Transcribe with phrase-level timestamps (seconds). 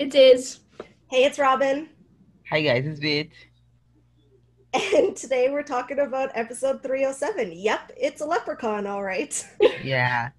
[0.00, 0.60] Hey guys, it is.
[1.10, 1.88] Hey, it's Robyn.
[2.48, 3.28] Hi guys, it's Vit.
[4.72, 7.52] And today we're talking about episode 307.
[7.52, 9.46] Yep, it's a leprechaun, all right.
[9.84, 10.30] Yeah.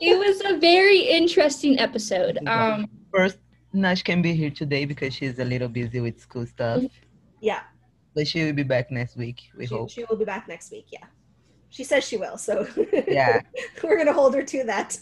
[0.00, 2.38] It was a very interesting episode.
[2.48, 3.38] Um, First,
[3.72, 6.82] Naj can be here today because she's a little busy with school stuff.
[7.40, 7.60] yeah,
[8.16, 9.90] But she will be back next week, we she, hope.
[9.90, 10.86] she will be back next week.
[10.90, 11.06] Yeah.
[11.68, 12.66] She says she will, so
[13.06, 13.42] Yeah.
[13.84, 14.98] we're going to hold her to that.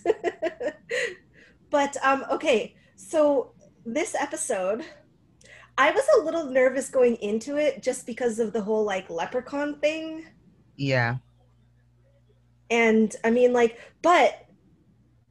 [1.70, 3.52] but, um, okay, so
[3.84, 4.84] this episode,
[5.76, 9.80] I was a little nervous going into it just because of the whole like leprechaun
[9.80, 10.26] thing.
[10.76, 11.16] Yeah.
[12.70, 14.46] And I mean, like, but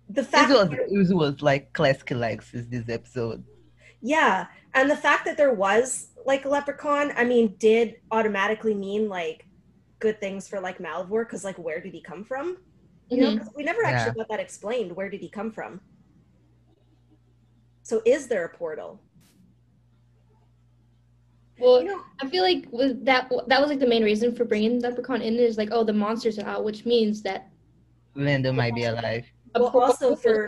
[0.09, 3.43] the fact was, that- it was like classic Alexis, this episode.
[4.01, 9.07] Yeah, and the fact that there was like a leprechaun, I mean, did automatically mean
[9.07, 9.45] like
[9.99, 12.57] good things for like Malivore because like where did he come from?
[13.09, 13.47] You know, mm-hmm.
[13.55, 14.95] we never actually got that explained.
[14.95, 15.81] Where did he come from?
[17.83, 18.99] So is there a portal?
[21.59, 24.45] well, You know, I feel like was that that was like the main reason for
[24.45, 27.49] bringing Leprechaun in is like, oh, the monsters are out, which means that
[28.15, 29.25] Landon might be alive.
[29.55, 30.47] a Well, also for-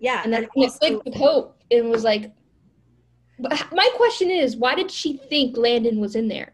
[0.00, 2.32] yeah, and then and it also- clicked with hope and was like.
[3.38, 6.52] But my question is, why did she think Landon was in there?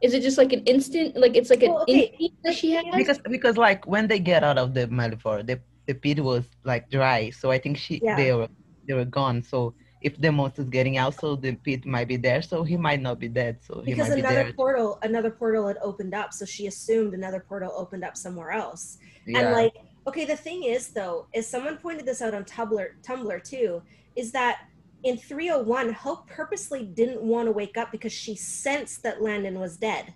[0.00, 2.04] Is it just like an instant, like it's like an okay.
[2.16, 2.86] instinct that she had?
[2.96, 6.88] Because because like when they get out of the Malivore, the, the pit was like
[6.88, 7.28] dry.
[7.30, 8.16] So I think she Yeah.
[8.16, 8.48] they were
[8.88, 9.42] they were gone.
[9.42, 13.00] So if the monster's getting out, so the pit might be there, so he might
[13.00, 13.58] not be dead.
[13.60, 14.52] So he because might be another there.
[14.54, 18.98] portal, another portal had opened up, so she assumed another portal opened up somewhere else.
[19.26, 19.40] Yeah.
[19.40, 19.74] And like,
[20.06, 23.82] okay, the thing is though, is someone pointed this out on Tumblr, Tumblr too,
[24.16, 24.62] is that
[25.04, 29.76] in 301, Hope purposely didn't want to wake up because she sensed that Landon was
[29.76, 30.14] dead.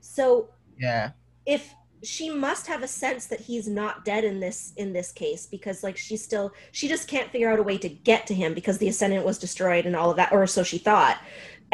[0.00, 1.12] So yeah.
[1.46, 5.46] if she must have a sense that he's not dead in this in this case
[5.46, 8.54] because like she still she just can't figure out a way to get to him
[8.54, 11.18] because the ascendant was destroyed and all of that or so she thought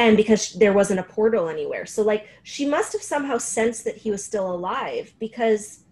[0.01, 1.85] and because there wasn't a portal anywhere.
[1.85, 5.85] So like she must have somehow sensed that he was still alive because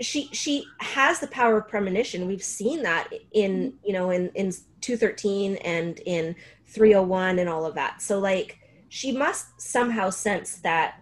[0.00, 2.26] she she has the power of premonition.
[2.26, 4.52] We've seen that in you know in in
[4.82, 6.36] 213 and in
[6.66, 8.02] 301 and all of that.
[8.02, 8.58] So like
[8.90, 10.99] she must somehow sense that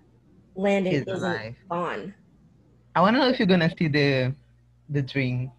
[0.59, 1.55] landon He's isn't alive.
[1.71, 2.15] gone
[2.97, 4.35] I wanna know if you're gonna see the
[4.91, 5.53] the dream.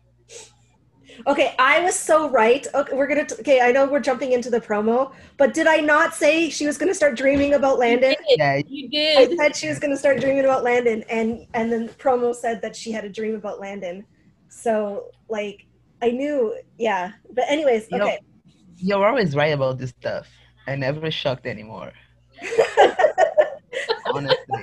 [1.27, 2.65] Okay, I was so right.
[2.73, 3.25] Okay, we're gonna.
[3.25, 6.65] T- okay, I know we're jumping into the promo, but did I not say she
[6.65, 8.15] was gonna start dreaming about Landon?
[8.37, 9.17] Yeah, You did.
[9.17, 12.61] I said she was gonna start dreaming about Landon, and and then the promo said
[12.63, 14.05] that she had a dream about Landon.
[14.49, 15.65] So like,
[16.01, 16.55] I knew.
[16.77, 18.19] Yeah, but anyways, You know- okay.
[18.77, 20.27] you're always right about this stuff.
[20.67, 21.91] I never shocked anymore.
[24.13, 24.58] Honestly.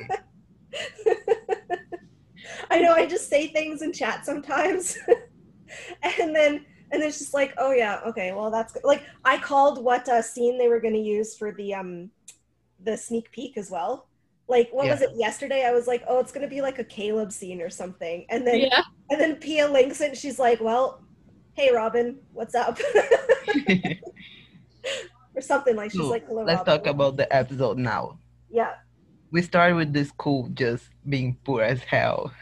[2.77, 2.93] I know.
[2.93, 4.97] I just say things in chat sometimes,
[6.21, 8.85] and then and it's just like, oh yeah, okay, well that's good.
[8.85, 12.11] like I called what uh, scene they were going to use for the um
[12.85, 14.09] the sneak peek as well.
[14.49, 15.65] Like what was it yesterday?
[15.67, 18.47] I was like, oh, it's going to be like a Kaleb scene or something, and
[18.47, 18.83] then Yeah.
[19.11, 20.11] and then Pia links it.
[20.11, 21.03] And she's like, well,
[21.55, 22.79] hey Robyn, what's up?
[25.35, 26.45] or something like she's So, like, hello.
[26.45, 26.75] Let's Robyn.
[26.79, 28.19] talk about the episode now.
[28.51, 28.75] yeah.
[29.33, 32.33] We started with this school just being poor as hell.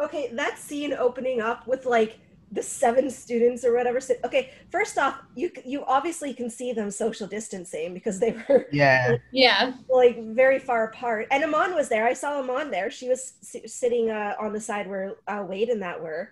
[0.00, 2.18] Okay, that scene opening up with like
[2.52, 4.00] the seven students or whatever.
[4.00, 8.66] sit- Okay, first off, you you obviously can see them social distancing because they were
[8.72, 9.16] Yeah.
[9.32, 9.72] Yeah.
[9.88, 11.26] like very far apart.
[11.30, 12.06] And Amon was there.
[12.06, 12.90] I saw Amon there.
[12.90, 16.30] She was s- sitting uh, on the side where uh, Wade and that were.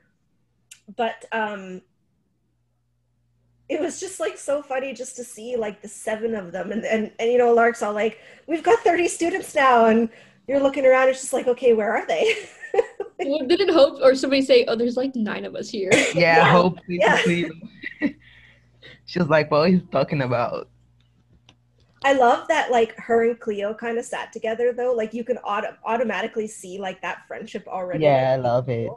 [0.96, 1.80] But um,
[3.68, 6.84] it was just like so funny just to see like the seven of them, and
[6.84, 10.08] and, and you know Lark's all like, "We've got thirty students now," and
[10.46, 11.08] you're looking around.
[11.08, 12.34] It's just like, okay, where are they?
[13.26, 15.90] Well, didn't hope or somebody say, oh, there's like nine of us here.
[16.14, 16.44] Yeah, Yeah.
[16.50, 17.22] hope Yeah.
[17.22, 17.50] Cleo.
[19.06, 20.68] She was like, what he's talking about.
[22.04, 24.92] I love that like her and Cleo kind of sat together though.
[24.92, 28.04] Like you can auto- automatically see like that friendship already.
[28.04, 28.90] Yeah, I love it.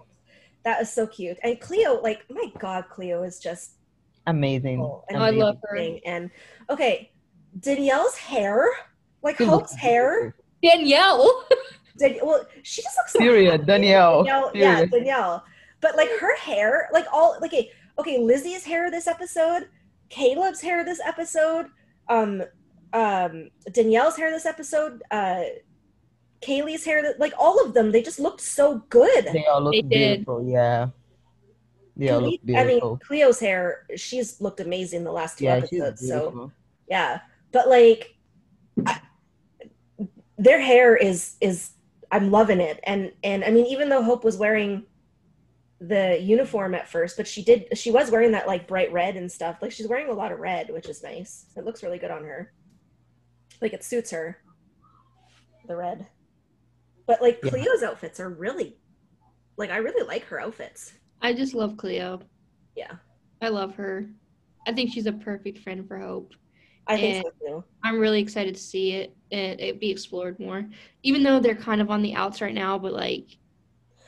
[0.63, 1.37] That is so cute.
[1.43, 3.73] And Cleo, like my God, Cleo is just
[4.25, 4.77] Amazing.
[4.79, 5.77] cool and I love her.
[6.05, 6.31] And
[6.69, 7.11] okay,
[7.59, 8.69] Danielle's hair,
[9.21, 10.35] like She Hope's hair.
[10.63, 11.45] Danielle.
[11.97, 13.65] Dan- well, she just looks so Period, happy.
[13.65, 14.23] Danielle.
[14.23, 15.43] Danielle, yeah, Danielle.
[15.81, 19.69] But like her hair, like all like okay, okay, Lizzie's hair this episode,
[20.09, 21.67] Kaleb's hair this episode,
[22.09, 22.43] um,
[22.93, 25.43] um, Danielle's hair this episode, uh,
[26.41, 29.25] Kaylee's hair, like all of them, they just looked so good.
[29.25, 30.25] They all look They did.
[30.25, 30.89] beautiful, yeah.
[31.97, 32.97] They all look I mean.
[32.99, 36.07] Cleo's hair, she's looked amazing the last two yeah, she's episodes.
[36.07, 36.51] So
[36.89, 37.19] yeah,
[37.51, 38.15] but like,
[38.85, 38.99] I,
[40.37, 41.71] their hair is is
[42.15, 44.83] I'm loving it, and and I mean, even though Hope was wearing
[45.81, 49.29] the uniform at first, but she did she was wearing that like bright red and
[49.29, 49.57] stuff.
[49.61, 51.47] Like she's wearing a lot of red, which is nice.
[51.57, 52.53] It looks really good on her.
[53.61, 54.37] Like it suits her.
[55.67, 56.07] The red.
[57.05, 57.49] But like Yeah.
[57.49, 58.77] Cleo's outfits are really
[59.57, 60.93] like I really like her outfits.
[61.21, 62.21] I just love Cleo.
[62.77, 62.93] Yeah.
[63.41, 64.07] I love her.
[64.67, 66.33] I think she's a perfect friend for Hope.
[66.87, 67.63] I think And- so too.
[67.83, 70.65] I'm really excited to see it and it be explored more.
[71.03, 73.37] Even though they're kind of on the outs right now, but like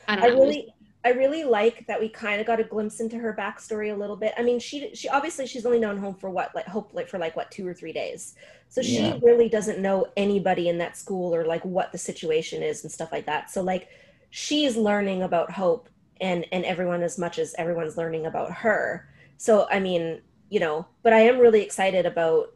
[0.08, 0.40] I don't I know.
[0.40, 3.96] really I really like that we kind of got a glimpse into her backstory a
[3.96, 4.32] little bit.
[4.36, 7.18] I mean, she she obviously she's only known home for what like hope like for
[7.18, 8.34] like what two or three days,
[8.68, 12.82] so she really doesn't know anybody in that school or like what the situation is
[12.82, 13.50] and stuff like that.
[13.50, 13.88] So like
[14.30, 15.88] she's learning about hope
[16.20, 19.08] and and everyone as much as everyone's learning about her.
[19.36, 22.54] So I mean, you know, but I am really excited about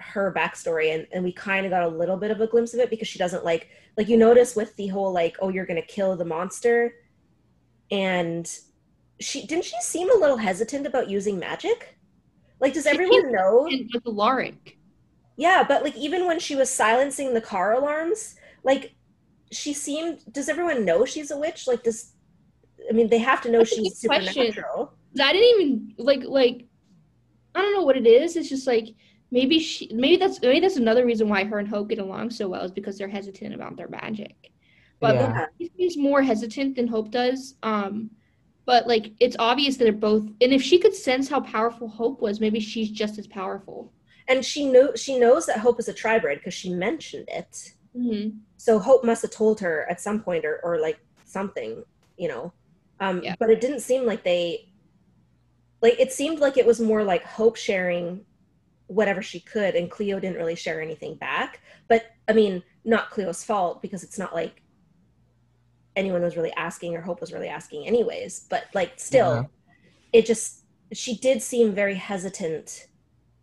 [0.00, 2.80] her backstory and and we kind of got a little bit of a glimpse of
[2.80, 5.82] it because she doesn't like like you notice with the whole like oh you're gonna
[5.82, 6.92] kill the monster
[7.90, 8.58] and
[9.20, 11.98] she didn't she seem a little hesitant about using magic
[12.60, 14.78] like does She everyone know with Alaric.
[15.36, 18.94] yeah but like even when she was silencing the car alarms like
[19.50, 22.12] she seemed does everyone know she's a witch like does
[22.88, 24.32] i mean they have to know That's she's good question.
[24.34, 26.64] supernatural I didn't even like like
[27.54, 28.36] I don't know what it is.
[28.36, 28.94] It's just like
[29.30, 32.48] maybe she maybe that's maybe that's another reason why her and Hope get along so
[32.48, 34.36] well is because they're hesitant about their magic.
[35.00, 35.46] But Yeah.
[35.96, 37.54] more hesitant than Hope does.
[37.62, 38.10] Um
[38.66, 42.20] but like it's obvious that they're both and if she could sense how powerful Hope
[42.20, 43.92] was, maybe she's just as powerful.
[44.28, 48.38] and she knew she knows that hope is a tribrid because she mentioned it Mm-hmm.
[48.58, 51.82] so hope must have told her at some point or, or like something
[52.16, 52.52] you know
[53.00, 53.34] um Yeah.
[53.40, 54.68] but it didn't seem like they
[55.82, 58.24] like it seemed like it was more like hope sharing
[58.88, 63.44] whatever she could and cleo didn't really share anything back but i mean not cleo's
[63.44, 64.62] fault because it's not like
[65.96, 69.42] anyone was really asking or hope was really asking anyways but like still Yeah.
[70.20, 72.88] it just she did seem very hesitant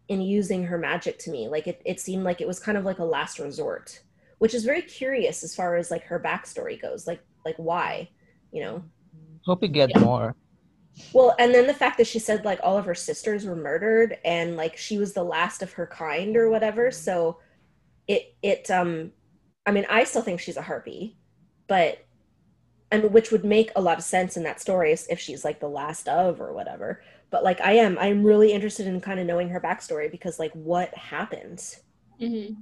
[0.08, 2.86] in using her magic to me like it, it seemed like it was kind of
[2.86, 4.02] like a last resort
[4.40, 8.10] which is very curious as far as like her backstory goes like like why
[8.52, 8.84] you know
[9.46, 10.00] Hope you get Yeah.
[10.00, 10.36] more.
[11.14, 14.18] Well and then the fact that she said like all of her sisters were murdered
[14.24, 16.92] and like she was the last of her kind or whatever.
[16.92, 17.40] So
[18.08, 19.12] it it um
[19.66, 21.18] i mean i still think she's a harpy
[21.68, 22.00] but
[22.92, 25.44] I mean, which would make a lot of sense in that story if if she's
[25.44, 27.02] like the last of or whatever.
[27.32, 30.54] But like i am i'm really interested in kind of knowing her backstory because like
[30.54, 31.64] what happened?
[32.22, 32.54] Mm-hmm.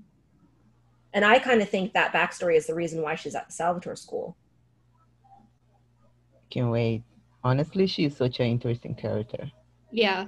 [1.14, 3.96] and i kind of think that backstory is the reason why she's at the salvatore
[3.96, 4.36] school.
[6.50, 7.04] Can't wait.
[7.44, 9.52] Honestly, she's such an interesting character.
[9.92, 10.28] Yeah.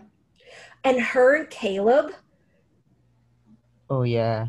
[0.84, 2.12] and her and kaleb
[3.90, 4.48] Oh yeah.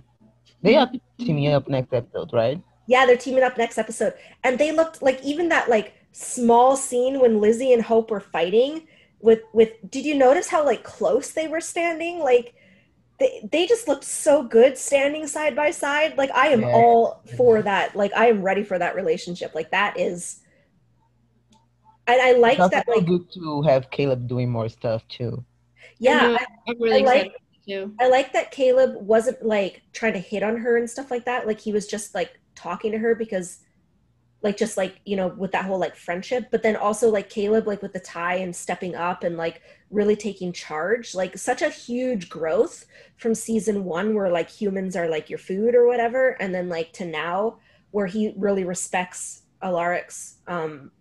[0.63, 2.61] They are teaming up next episode, right?
[2.87, 4.15] Yeah, they're teaming up next episode.
[4.45, 8.87] And they looked like even that like small scene when Lizzie and Hope were fighting
[9.21, 12.19] with with did you notice how like close they were standing?
[12.21, 12.55] Like
[13.19, 16.17] they they just looked so good standing side by side.
[16.17, 16.73] Like I am Yeah.
[16.73, 17.95] all for that.
[17.97, 19.55] Like I am ready for that relationship.
[19.55, 20.41] Like that is
[22.07, 25.45] and I like that so like good to have Kaleb doing more stuff too.
[25.99, 27.95] yeah, I am really I like- excited too.
[28.01, 31.47] I like that Kaleb wasn't like trying to hit on her and stuff like that.
[31.47, 33.59] Like he was just like talking to her because
[34.43, 37.67] like just like, you know, with that whole like friendship, but then also like Kaleb
[37.67, 41.71] like with the tie and stepping up and like really taking charge, like such a
[41.71, 46.55] huge growth from season 1 where like humans are like your food or whatever and
[46.55, 47.57] then like to now
[47.91, 50.93] where he really respects Alaric's um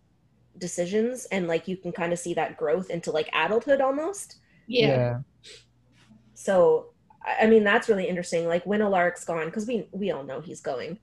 [0.58, 5.20] decisions and like you can kind of see that growth into like adulthood almost Yeah.
[6.34, 6.88] so
[7.26, 8.48] I I mean that's really interesting.
[8.48, 11.00] Like when Alaric's gone, because we we all know he's going.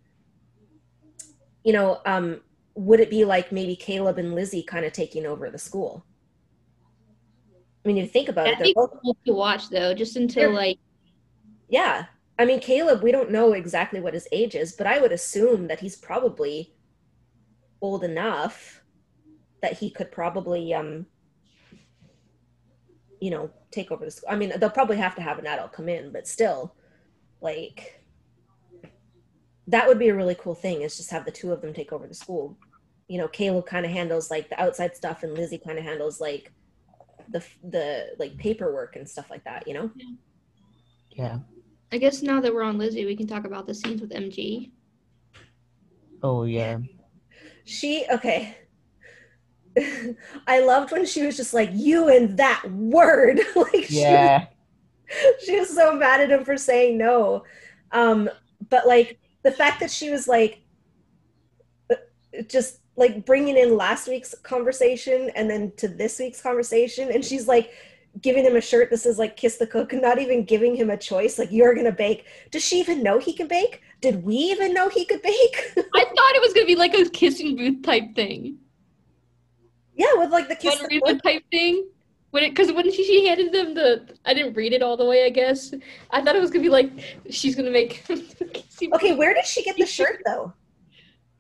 [1.64, 2.40] You know, um,
[2.74, 6.04] would it be like maybe Kaleb and Lizzie kind of taking over the school?
[7.84, 10.50] I mean, you think about it, That'd they're both cool to watch though, just until
[10.50, 10.78] They're- like
[11.68, 12.06] yeah.
[12.38, 15.68] I mean, Kaleb, we don't know exactly what his age is, but I would assume
[15.68, 16.74] that he's probably
[17.80, 18.81] old enough
[19.62, 21.06] that he could probably um
[23.22, 24.28] you know, take over the school.
[24.28, 26.74] I mean, they'll probably have to have an adult come in, but still
[27.40, 28.02] like
[29.68, 31.92] that would be a really cool thing is just have the two of them take
[31.92, 32.58] over the school.
[33.06, 36.20] You know, Kaleb kind of handles like the outside stuff and Lizzie kind of handles
[36.20, 36.50] like
[37.28, 39.90] the the like paperwork and stuff like that, you know?
[41.10, 41.38] Yeah.
[41.92, 44.72] I guess now that we're on Lizzie, we can talk about the scenes with MG.
[46.24, 46.78] Oh yeah.
[47.64, 48.56] She okay.
[50.46, 53.40] I loved when she was just like you and that word.
[53.56, 54.46] like she, Yeah.
[55.44, 57.44] she was so mad at him for saying no.
[57.90, 58.28] Um,
[58.70, 60.60] but like the fact that she was like
[61.90, 61.96] uh,
[62.48, 67.48] just like bringing in last week's conversation and then to this week's conversation and she's
[67.48, 67.72] like
[68.20, 70.90] giving him a shirt that says like kiss the cook and not even giving him
[70.90, 74.34] a choice like you're gonna bake does she even know he can bake did we
[74.34, 77.82] even know he could bake I thought it was gonna be like a kissing booth
[77.82, 78.58] type thing.
[79.94, 81.86] Yeah with like the kiss the Margarita type thing.
[82.30, 85.04] When it, because when she, she handed them the, I didn't read it all the
[85.04, 85.26] way.
[85.26, 85.74] I guess
[86.10, 86.90] I thought it was gonna be like
[87.30, 88.04] she's gonna make.
[88.94, 90.52] okay where did she get the shirt though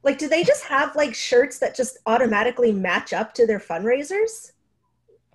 [0.04, 4.52] like do they just have like shirts that just automatically match up to their fundraisers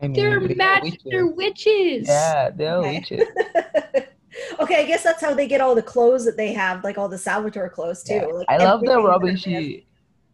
[0.02, 0.84] I mean, They're they are mad.
[0.84, 1.04] witches.
[1.06, 2.08] They're witches.
[2.08, 3.00] Yeah, they're Okay.
[3.00, 3.28] witches.
[4.60, 7.10] okay, I guess that's how they get all the clothes that they have, like all
[7.10, 8.14] the Salvatore clothes too.
[8.14, 8.26] Yeah.
[8.26, 9.36] Like I love the that Robyn.
[9.36, 9.88] She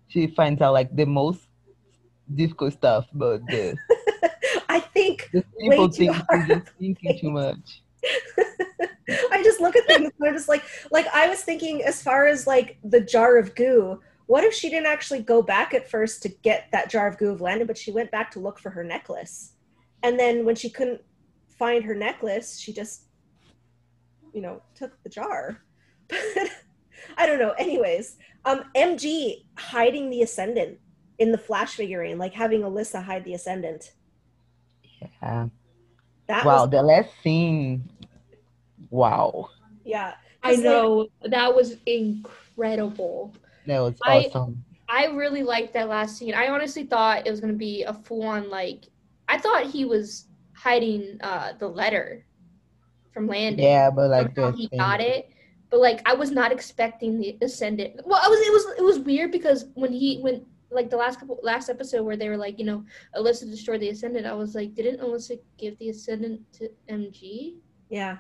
[0.10, 1.48] she finds out like the most
[2.34, 3.76] difficult stuff, but the.
[4.70, 6.48] I think the Way simple too things hard.
[6.48, 7.82] just thinking too much.
[9.32, 12.28] I just look at things and I'm just like, like I was thinking as far
[12.28, 14.00] as like the jar of goo.
[14.26, 17.32] What if she didn't actually go back at first to get that jar of goo
[17.32, 19.54] of Landon, but she went back to look for her necklace,
[20.02, 21.02] and then when she couldn't
[21.50, 23.04] find her necklace, she just,
[24.34, 25.62] you know, took the jar.
[26.10, 26.50] But
[27.18, 27.52] I don't know.
[27.52, 30.80] Anyways, um, MG hiding the ascendant
[31.20, 33.94] in the Flash figurine, like having Alyssa hide the ascendant.
[35.02, 35.48] Yeah.
[36.28, 37.90] That Wow, was the last scene.
[38.90, 39.50] Wow,
[39.84, 40.14] yeah.
[40.44, 43.34] I 'Cause, like, know that was incredible.
[43.66, 44.64] that was I- awesome.
[44.90, 46.34] I really liked that last scene.
[46.34, 48.86] I honestly thought it was gonna be a full on like.
[49.28, 52.26] I thought he was hiding uh the letter
[53.14, 53.64] from Landon.
[53.66, 55.30] Yeah, but like somehow the he thing- got it
[55.70, 59.00] but like i was not expecting the ascendant well i was it was it was
[59.00, 62.58] weird because when he when like the last couple last episode where they were like
[62.60, 62.84] you know
[63.16, 67.56] alyssa destroyed the ascendant i was like didn't alyssa give the ascendant to mg
[67.90, 68.18] yeah.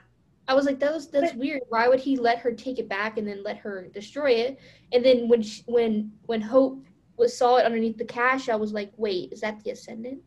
[0.47, 1.61] i was like that was that's But- weird.
[1.69, 4.59] Why would he let her take it back and then let her destroy it?
[4.91, 6.83] And then when she, when when hope
[7.17, 10.21] was saw it underneath the cache i was like wait is that the ascendant?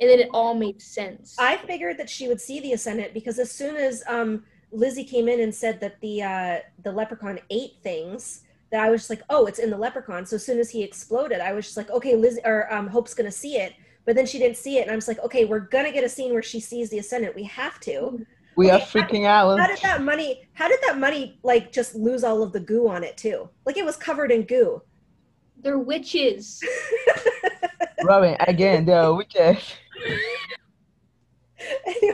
[0.00, 1.36] And then it all made sense.
[1.38, 5.28] I figured that she would see the ascendant because as soon as um, Lizzie came
[5.28, 9.22] in and said that the uh, the leprechaun ate things, that I was just like,
[9.30, 10.24] oh, it's in the leprechaun.
[10.26, 13.14] So as soon as he exploded, I was just like, okay, Liz or um, Hope's
[13.14, 13.74] gonna see it.
[14.06, 16.08] But then she didn't see it, and I'm just like, okay, we're gonna get a
[16.08, 17.34] scene where she sees the ascendant.
[17.34, 18.24] We have to.
[18.56, 19.58] We are Okay, how- freaking out.
[19.58, 20.48] How did that money?
[20.54, 23.48] How did that money like just lose all of the goo on it too?
[23.66, 24.82] Like it was covered in goo.
[25.62, 26.62] they're witches
[28.02, 29.58] Robyn, again, they are witches.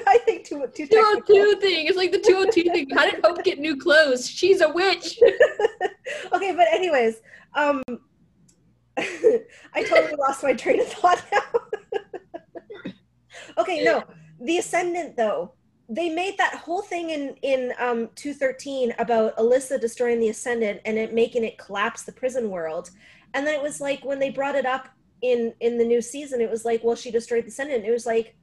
[0.06, 1.86] I think too hundred thing.
[1.86, 2.90] It's like the two hundred two thing.
[2.90, 4.28] How did Hope get new clothes?
[4.28, 5.18] She's a witch.
[6.32, 7.20] okay, but anyways,
[7.54, 7.82] um,
[8.98, 12.92] I totally lost my train of thought now.
[13.58, 14.04] okay, no,
[14.40, 15.52] the Ascendant though,
[15.88, 20.80] they made that whole thing in in um two thirteen about Alyssa destroying the Ascendant
[20.84, 22.90] and it making it collapse the prison world,
[23.34, 24.88] and then it was like when they brought it up
[25.22, 27.84] in in the new season, it was like, well, she destroyed the Ascendant.
[27.84, 28.36] It was like,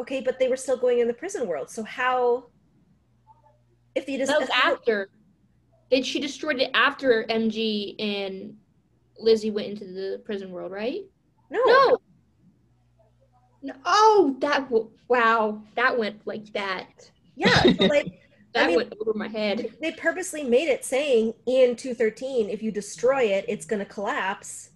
[0.00, 2.46] okay, but they were still going in the prison world, so how?
[3.94, 5.08] If you just That was after.
[5.90, 8.56] Then she destroyed it after MG and
[9.18, 11.02] Lizzie went into the prison world, right?
[11.50, 11.98] no, No.
[13.62, 13.74] No.
[13.84, 14.68] Oh, that
[15.08, 17.10] wow, that went like that.
[17.36, 18.20] yeah, so, like.
[18.52, 19.74] That mean- went over my head.
[19.80, 24.70] they purposely made it saying in 213 if you destroy it it's going to collapse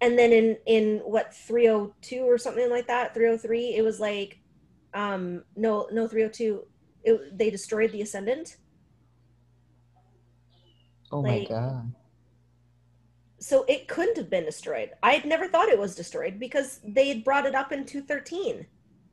[0.00, 4.38] and then in in what 302 or something like that 303 it was like
[4.94, 6.64] um no no 302
[7.04, 8.56] it, they destroyed the ascendant
[11.10, 11.90] Oh my god.
[13.40, 17.08] so it couldn't have been destroyed i had never thought it was destroyed because they
[17.08, 18.66] had brought it up in 213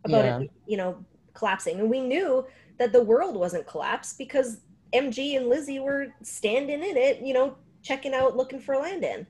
[0.04, 0.40] about Yeah.
[0.40, 2.46] it you know collapsing and we knew
[2.80, 4.62] that the world wasn't collapsed because
[4.94, 9.26] mg and lizzie were standing in it you know checking out looking for landon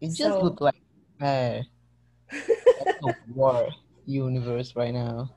[0.00, 0.80] It just So- looked like
[1.20, 1.60] uh,
[2.32, 3.68] a war
[4.06, 5.34] universe right now.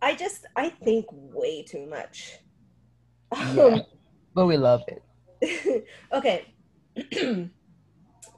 [0.00, 2.38] I just I think way too much.
[3.32, 3.80] Yeah.
[4.34, 5.86] But we love it.
[6.12, 6.54] okay.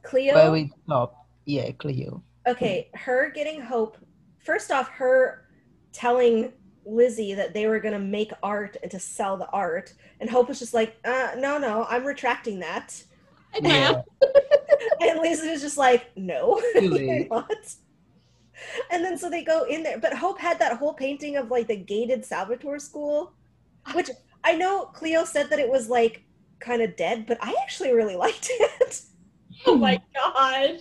[0.03, 0.35] Cleo.
[0.35, 1.27] But we stop.
[1.47, 2.23] Yeah, Cleo.
[2.47, 3.99] okay, her getting hope.
[4.39, 5.47] First off, her
[5.93, 6.53] telling
[6.85, 10.59] Lizzie that they were gonna make art and to sell the art, and Hope was
[10.59, 13.03] just like, uh, no, no, I'm retracting that.
[13.63, 14.03] And Yeah.
[15.01, 17.51] And Lizzie was just like, no, you're not.
[18.91, 21.69] And then so they go in there, but Hope had that whole painting of like
[21.69, 23.33] the gated Salvatore school,
[23.93, 24.11] which
[24.43, 26.25] I know Cleo said that it was like
[26.61, 29.03] kind of dead, but I actually really liked it.
[29.67, 29.81] oh hmm.
[29.81, 30.81] my gosh,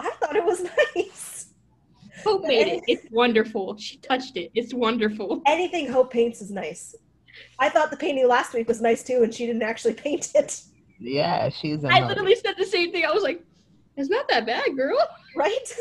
[0.00, 1.46] I thought it was nice.
[2.24, 2.82] Hope made it.
[2.88, 3.76] It's wonderful.
[3.76, 4.50] She touched it.
[4.54, 5.40] It's wonderful.
[5.46, 6.94] Anything Hope paints is nice.
[7.58, 10.60] I thought the painting last week was nice too, and she didn't actually paint it.
[10.98, 11.84] Yeah, she's.
[11.84, 13.04] I literally said the same thing.
[13.04, 13.44] I was like,
[13.96, 14.98] "It's not that bad, girl."
[15.36, 15.76] right?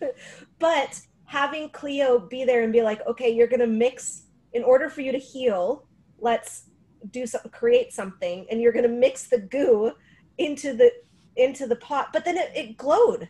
[0.58, 5.00] but having Cleo be there and be like, okay, you're gonna mix in order for
[5.02, 5.86] you to heal.
[6.18, 6.64] Let's
[7.10, 9.92] do some, create something, and you're gonna mix the goo
[10.38, 10.90] into the
[11.36, 12.08] into the pot.
[12.12, 13.28] But then it, it glowed.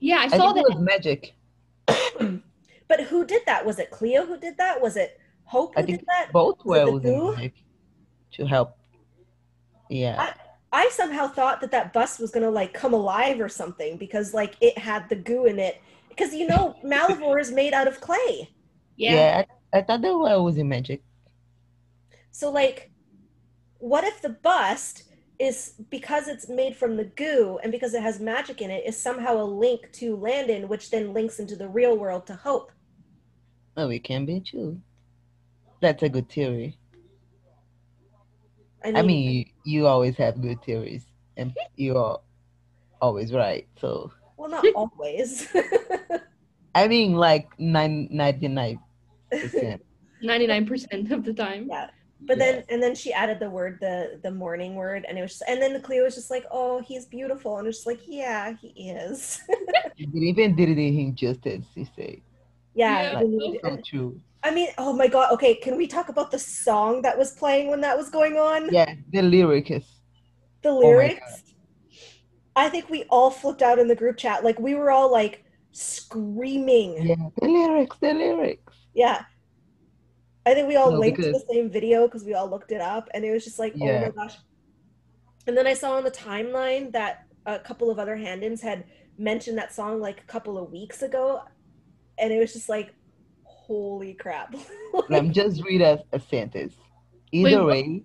[0.00, 0.78] Yeah, I I saw think it that.
[0.78, 1.34] was magic.
[2.92, 3.64] But who did that?
[3.64, 4.78] Was it Cleo who did that?
[4.78, 6.30] Was it Hope I think did that?
[6.30, 7.34] Both were the using goo?
[7.34, 7.54] magic
[8.32, 8.76] to help.
[9.88, 10.34] Yeah.
[10.72, 14.56] I somehow thought that that bus was gonna like come alive or something because like
[14.60, 15.80] it had the goo in it.
[16.08, 18.50] Because you know Malivore is made out of clay.
[18.96, 19.14] Yeah.
[19.14, 21.02] yeah, I, I thought that was using magic.
[22.30, 22.90] So like,
[23.78, 25.04] what if the bust
[25.38, 28.96] is because it's made from the goo and because it has magic in it is
[28.96, 32.70] somehow a link to Landon, which then links into the real world to Hope.
[33.76, 34.80] Oh, it can be too.
[35.80, 36.78] That's a good theory.
[38.84, 42.18] I mean, I mean, you always have good theories, and you're
[43.00, 43.66] always right.
[43.80, 45.48] So, well, not always.
[46.74, 48.78] I mean, like nine, 99
[49.30, 49.84] percent.
[50.22, 51.66] Ninety-nine percent of the time.
[51.68, 51.90] yeah.
[52.24, 55.42] But then, and then she added the word, the the morning word, and it was,
[55.48, 58.54] and then the Cleo was just like, "Oh, he's beautiful," and it's just like, "Yeah,
[58.60, 59.40] he is."
[59.96, 61.64] You even did it in justice.
[61.74, 62.22] You say
[62.74, 63.22] yeah, Yeah.
[63.22, 64.20] we need- so true.
[64.44, 65.32] I mean, oh my god.
[65.32, 68.72] Okay, can we talk about the song that was playing when that was going on?
[68.72, 69.68] Yeah, the lyrics.
[70.62, 71.42] the oh my lyrics.
[72.56, 74.44] I think we all flipped out in the group chat.
[74.44, 76.94] Like we were all like screaming.
[77.06, 77.14] Yeah.
[77.18, 78.74] Yeah, the lyrics, the lyrics.
[78.94, 79.22] Yeah.
[80.44, 82.72] I think we all No, linked to because- the same video because we all looked
[82.72, 84.36] it up and it was just like, oh my gosh.
[85.46, 88.84] And then I saw on the timeline that a couple of other Handons had
[89.18, 91.42] mentioned that song like a couple of weeks ago.
[92.18, 92.94] And it was just like,
[93.66, 94.54] holy crap.
[95.08, 96.74] Let me just read a, a sentence.
[97.32, 98.04] Either Wait, way,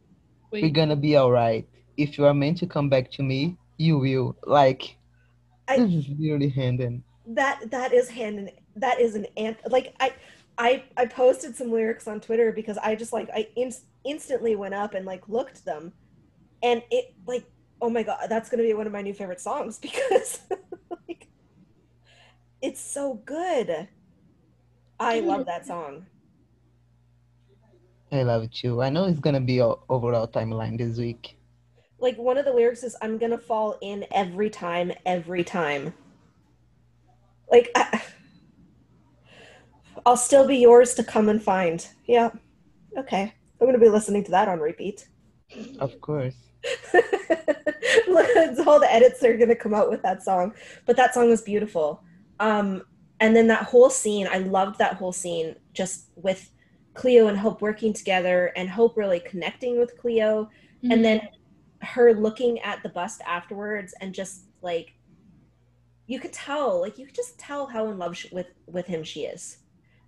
[0.51, 1.67] we're gonna be all right.
[1.97, 4.36] If you are meant to come back to me, you will.
[4.45, 4.97] Like,
[5.67, 7.03] I- this is really Handon.
[7.27, 8.49] that that is Handon.
[8.75, 10.13] that is an ant like I
[10.58, 14.73] I I posted some lyrics on Twitter because I just like I inst- instantly went
[14.73, 15.91] up and like looked them
[16.63, 17.45] and it like
[17.81, 20.39] oh my god that's going to be one of my new favorite songs because
[20.89, 21.27] like
[22.62, 23.88] it's so good.
[24.99, 26.05] I love that song.
[28.12, 28.81] I love it too.
[28.81, 31.38] I know it's gonna be our overall timeline this week.
[31.99, 35.93] Like one of the lyrics is I'm going to fall in every time every time.
[37.51, 38.01] Like I,
[40.05, 41.86] I'll still be yours to come and find.
[42.05, 42.29] Yeah.
[42.97, 43.33] Okay.
[43.60, 45.07] I'm going to be listening to that on repeat.
[45.79, 46.36] Of course.
[48.07, 48.27] Look,
[48.67, 50.53] all the edits are going to come out with that song.
[50.86, 52.03] But that song was beautiful.
[52.39, 52.83] Um,
[53.19, 56.51] and then that whole scene, I loved that whole scene just with
[56.93, 60.45] Cleo and Hope working together and Hope really connecting with Cleo.
[60.84, 60.91] Mm-hmm.
[60.91, 61.21] And then
[61.82, 64.93] her looking at the bust afterwards and just like,
[66.06, 69.03] you could tell, like, you could just tell how in love sh- with, with him
[69.03, 69.58] she is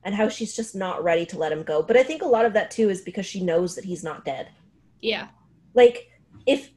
[0.03, 1.83] and how she's just not ready to let him go.
[1.83, 4.23] But I think a lot of that too is because she knows that he's not
[4.23, 4.49] dead
[5.01, 5.27] yeah.
[5.73, 6.09] like
[6.45, 6.71] if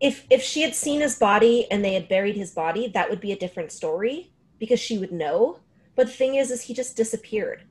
[0.00, 3.20] if if she had seen his body and they had buried his body that would
[3.20, 5.58] be a different story because she would know
[5.98, 7.64] but the thing is is he just disappeared.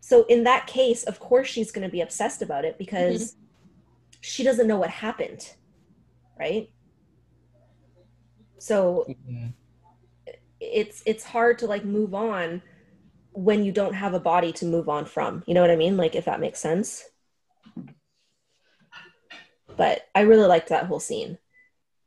[0.00, 3.34] So in that case of course she's going to be obsessed about it because
[4.20, 5.50] she doesn't know what happened
[6.40, 6.70] right?
[8.58, 9.48] So Yeah.
[10.58, 12.62] it's it's hard to like move on
[13.32, 15.44] when you don't have a body to move on from.
[15.46, 15.96] You know what i mean?
[15.96, 17.04] Like if that makes sense.
[19.76, 21.38] But i really liked that whole scene.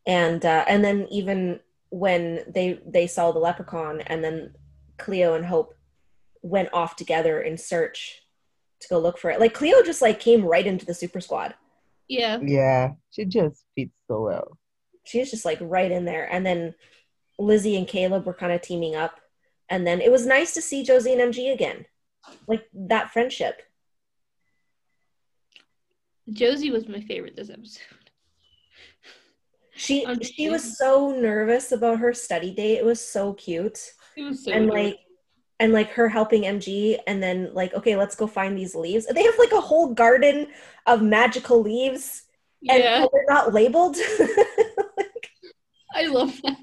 [0.05, 1.59] And uh and then even
[1.89, 4.53] when they they saw the leprechaun and then
[4.97, 5.73] cleo and hope
[6.41, 8.21] went off together in search
[8.81, 9.39] to go look for it.
[9.39, 11.55] Like cleo just like came right into the super squad.
[12.07, 12.39] Yeah.
[12.41, 14.57] Yeah, she just fits so well.
[15.05, 16.31] she was just like right in there.
[16.31, 16.75] And then
[17.39, 19.19] lizzie and kaleb were kind of teaming up.
[19.69, 21.85] And then it was nice to see josie and mg again.
[22.47, 23.61] Like that friendship.
[26.31, 27.81] Josie was my favorite this episode.
[29.75, 32.77] she she was so nervous about her study date.
[32.77, 33.63] It was so cute.
[33.63, 33.93] It was
[34.33, 34.73] so and good.
[34.73, 34.99] like
[35.59, 39.05] and like her helping mg and then like okay let's go find these leaves.
[39.05, 40.47] They have like a whole garden
[40.85, 42.23] of magical leaves
[42.69, 43.97] and yeah, they're not labeled.
[45.95, 46.57] I love that.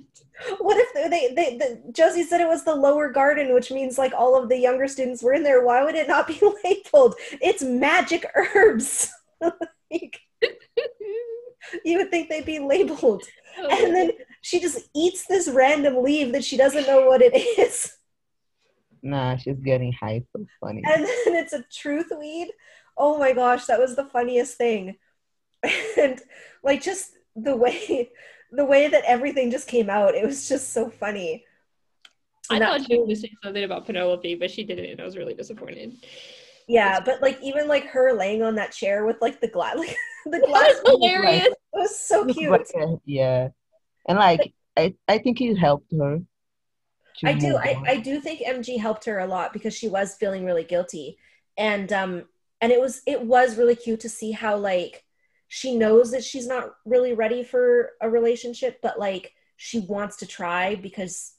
[0.58, 4.12] what if they, they, the josie said it was the lower garden which means like
[4.14, 5.64] all of the younger students were in there.
[5.64, 7.14] Why would it not be labeled?
[7.40, 9.10] It's magic herbs.
[9.92, 10.20] Like,
[11.84, 13.24] you would think they'd be labeled.
[13.58, 14.10] Oh, and then
[14.40, 17.92] she just eats this random leaf that she doesn't know what it is
[19.02, 20.22] Nah, she's getting high.
[20.36, 20.82] So funny.
[20.84, 22.50] and then it's a truth weed
[22.98, 24.96] oh my gosh that was the funniest thing
[25.98, 26.20] and
[26.62, 28.10] like just the way
[28.52, 31.44] the way that everything just came out, it was just so funny.
[32.50, 34.86] I And that- thought she was going to say something about Penelope, but she didn't,
[34.86, 35.92] and I was really disappointed.
[36.66, 39.96] yeah, but like even like her laying on that chair with like the glass, like
[40.24, 41.46] the That glass, was hilarious.
[41.46, 42.66] it was so cute.
[43.06, 43.48] yeah,
[44.08, 46.20] and like I, I think it helped her.
[47.24, 47.56] I do.
[47.56, 47.88] I, on.
[47.88, 51.18] I do think MG helped her a lot because she was feeling really guilty.
[51.56, 52.24] And um
[52.60, 55.04] and it was it was really cute to see how like
[55.48, 60.26] she knows that she's not really ready for a relationship, but like she wants to
[60.26, 61.34] try because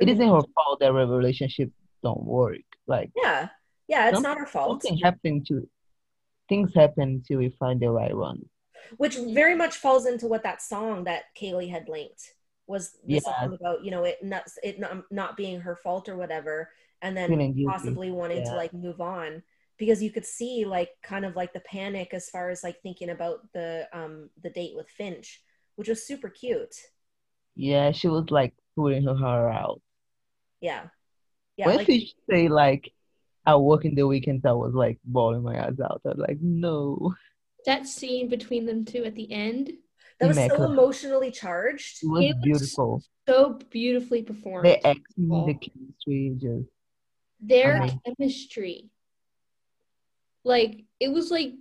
[0.00, 1.70] it isn't her fault that her relationship
[2.02, 2.56] don't work.
[2.86, 3.48] Like Yeah.
[3.86, 4.82] Yeah, it's not her fault.
[4.82, 5.68] something happened to
[6.48, 8.40] things happen till we find the right one.
[8.96, 12.34] Which very much falls into what that song that Kaylee had linked
[12.66, 13.20] was Yeah.
[13.20, 16.70] song about, you know, it not it not, not being her fault or whatever.
[17.02, 17.30] And then
[17.66, 19.42] possibly wanting to like move on
[19.78, 23.10] because you could see like kind of like the panic as far as like thinking
[23.10, 25.42] about the um the date with Finch,
[25.76, 26.74] which was super cute.
[27.56, 29.80] Yeah, she was like putting her heart out.
[30.60, 30.88] Yeah.
[31.56, 32.92] Yeah, when like she say like
[33.46, 36.02] I work in the weekends, I was like bawling my eyes out.
[36.04, 37.14] I was like, no.
[37.66, 39.72] That scene between them two at the end,
[40.20, 42.02] that was so emotionally charged.
[42.02, 43.02] It was It was- beautiful.
[43.28, 44.66] so beautifully performed.
[44.66, 45.46] The acting, Oh.
[45.46, 46.68] the chemistry, just
[47.40, 48.00] Their Amazing.
[48.06, 48.90] chemistry.
[50.44, 51.52] Like, it was like,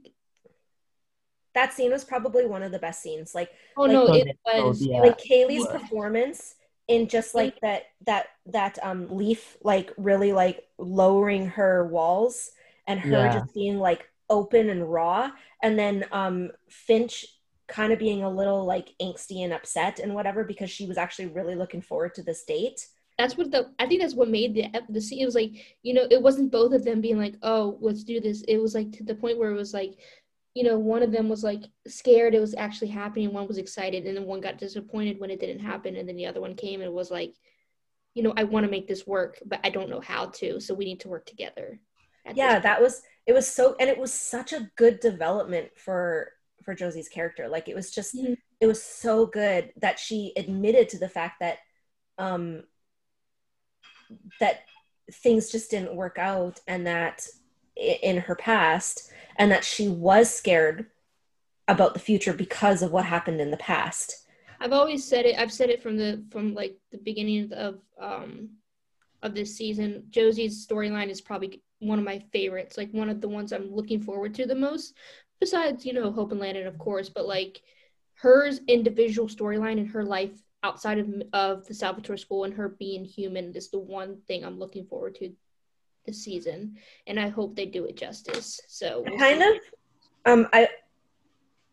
[1.56, 3.36] That scene was probably one of the best scenes.
[3.36, 4.86] Like oh Like, no, those it was.
[4.88, 5.00] yeah.
[5.02, 5.82] like Kaylee's was.
[5.82, 6.56] performance
[6.88, 12.50] in just like that that that um leaf like really like lowering her walls
[12.88, 13.34] and her Yeah.
[13.39, 15.30] just being like open and raw
[15.62, 17.26] and then um Finch
[17.67, 21.28] kind of being a little like angsty and upset and whatever because she was actually
[21.28, 22.88] really looking forward to this date.
[23.17, 25.52] That's what the, I think that's what made the, the scene, it was like,
[25.84, 28.43] you know, it wasn't both of them being like, oh, let's do this.
[28.48, 29.98] It was like to the point where it was like,
[30.56, 34.06] you know, one of them was like scared it was actually happening, one was excited,
[34.06, 36.82] and then one got disappointed when it didn't happen, and then the other one came
[36.82, 37.34] and was like,
[38.13, 40.76] you know, I want to make this work, but I don't know how to, so
[40.76, 41.80] we need to work together.
[42.36, 46.32] Yeah, that was it was so and it was such a good development for
[46.64, 47.48] for Josie's character.
[47.48, 48.38] Like it was just Mhm.
[48.60, 51.60] it was so good that she admitted to the fact that
[52.18, 52.64] um
[54.40, 54.62] that
[55.12, 57.28] things just didn't work out and that
[57.76, 60.90] in her past and that she was scared
[61.68, 64.26] about the future because of what happened in the past.
[64.60, 65.38] I've always said it.
[65.38, 68.50] I've said it from the from like the beginning of um
[69.22, 70.06] of this season.
[70.10, 72.78] Josie's storyline is probably one of my favorites.
[72.78, 74.96] Like one of the ones I'm looking forward to the most.
[75.39, 77.62] Besides, you know, Hope and Landon, of course, but like
[78.15, 80.32] hers individual storyline and her life
[80.63, 84.60] outside of of the Salvatore School and her being human is the one thing I'm
[84.60, 85.34] looking forward to
[86.06, 88.60] this season, and I hope they do it justice.
[88.67, 89.56] So we'll kind see.
[89.56, 89.62] of
[90.26, 90.67] um i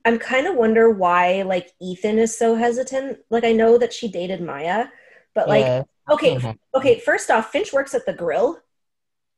[0.04, 4.08] i'm kind of wonder why like ethan is so hesitant like i know that she
[4.08, 4.86] dated maya
[5.34, 6.60] but like yeah, okay something happened.
[6.74, 8.58] okay first off finch works at the grill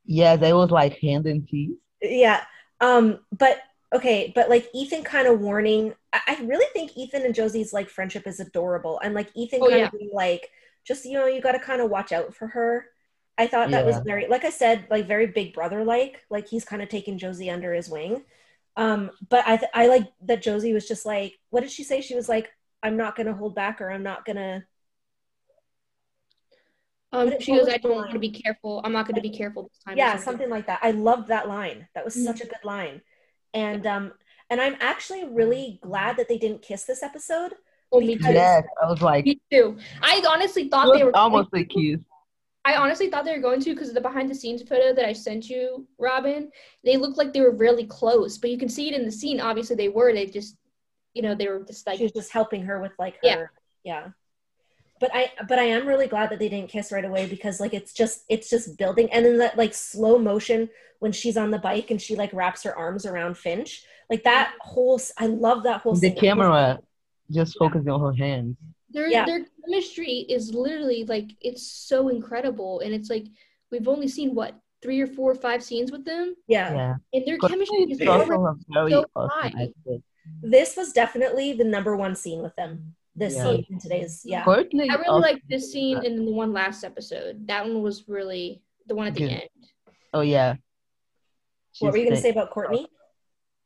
[0.05, 1.77] yeah, they was like hand in teeth.
[2.01, 2.43] yeah
[2.81, 3.61] um but
[3.95, 7.89] okay but like ethan kind of warning I, I really think ethan and josie's like
[7.89, 10.49] friendship is adorable and like ethan Oh, kind of being like
[10.85, 12.87] just you know you got to kind of watch out for her.
[13.39, 16.65] I thought that was very like i said like very big brother like like he's
[16.65, 18.25] kind of taking josie under his wing.
[18.77, 22.01] Um but i th- i like that josie was just like what did she say?
[22.01, 22.51] She was like
[22.83, 24.65] i'm not gonna hold back or i'm not gonna
[27.13, 28.81] um, what- she goes, I don't want to be careful.
[28.85, 29.97] I'm not going to be careful this time.
[29.99, 32.25] yeah something like that i loved that line that was Mhm.
[32.25, 33.03] such a good line
[33.55, 34.13] and um
[34.51, 37.55] and i'm actually really glad that they didn't kiss this episode
[37.95, 38.33] Oh, me too.
[38.33, 39.77] Yes, I was like, Me too.
[40.01, 42.01] I honestly thought they were almost going a kiss.
[42.65, 45.05] I honestly thought they were going to because of the behind the scenes photo that
[45.05, 46.51] I sent you, Robyn.
[46.85, 49.41] They looked like they were really close, but you can see it in the scene.
[49.43, 50.11] Obviously, they were.
[50.15, 50.57] They just,
[51.13, 53.37] you know, they were just like she was just helping her with like Yeah.
[53.37, 53.53] her
[53.85, 54.09] yeah
[55.03, 57.75] but i but i am really glad that they didn't kiss right away because like
[57.79, 60.61] it's just it's just building and then that like slow motion
[61.03, 63.71] when she's on the bike and she like wraps her arms around finch
[64.13, 66.17] like that whole I love that whole The scene.
[66.27, 66.79] camera
[67.39, 68.57] just focusing on her hands.
[68.95, 69.25] their Yeah.
[69.31, 73.27] their chemistry is literally like it's so incredible, and it's like
[73.71, 74.51] we've only seen what
[74.83, 76.95] three or four or five scenes with them, yeah Yeah.
[77.15, 79.53] and their But chemistry is it's also already a very so awesome high.
[79.67, 79.97] actor.
[80.55, 82.73] this was definitely the number one scene with them
[83.15, 83.43] this Yeah.
[83.45, 86.83] scene in today's yeah Courtney I really like this scene and then the one last
[86.85, 87.47] episode.
[87.47, 89.31] That one was really the one at the Good.
[89.33, 89.51] end.
[90.15, 90.55] Oh yeah.
[91.81, 92.87] what were you going to the- say about courtney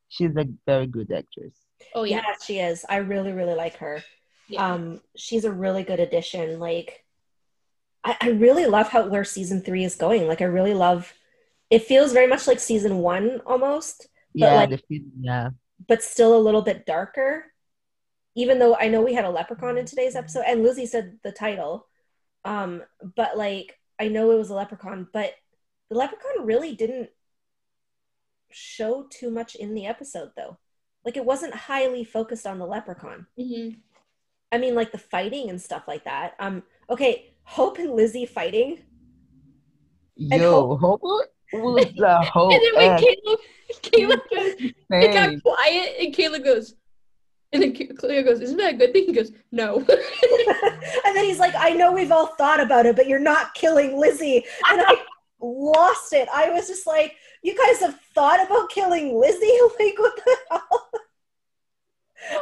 [0.09, 1.55] She's a very good actress.
[1.95, 4.03] Oh yeah, yeah she is i really really like her
[4.49, 4.65] yeah.
[4.75, 7.05] um she's a really good addition like
[8.05, 11.13] I, I really love how where season three is going like i really love
[11.71, 15.51] it feels very much like season one almost But, Yeah, like- the film, yeah.
[15.89, 17.47] but still a little bit darker
[18.37, 21.33] even though I know we had a leprechaun in today's episode, and Lizzie said the
[21.33, 21.87] title,
[22.45, 22.83] um,
[23.17, 25.35] but like I know it was a leprechaun, but
[25.89, 27.09] the leprechaun really didn't
[28.51, 30.59] show too much in the episode though.
[31.05, 33.27] Like it wasn't highly focused on the leprechaun.
[33.41, 33.79] Mm-hmm.
[34.53, 36.35] I mean, like the fighting and stuff like that.
[36.39, 38.83] Um, okay, Hope and Lizzie fighting.
[40.31, 42.53] And Yo, Hope was the Hope.
[42.53, 43.39] and then when and Kaleb,
[43.83, 46.75] Kaleb goes, it got quiet, and Kaleb goes,
[47.63, 51.39] and then Cleo goes, "Isn't that a good thing?" He goes, "No." and then he's
[51.39, 54.45] like, I know we've all thought about it, but you're not killing Lizzie.
[54.71, 54.97] And I
[55.41, 56.29] lost it.
[56.33, 59.47] I was just like, you guys have thought about killing Lizzie?
[59.79, 60.91] Like, what the hell?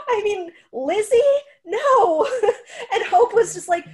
[0.09, 1.21] I mean, Lizzie?
[1.65, 2.27] No.
[2.95, 3.85] and Hope was just like,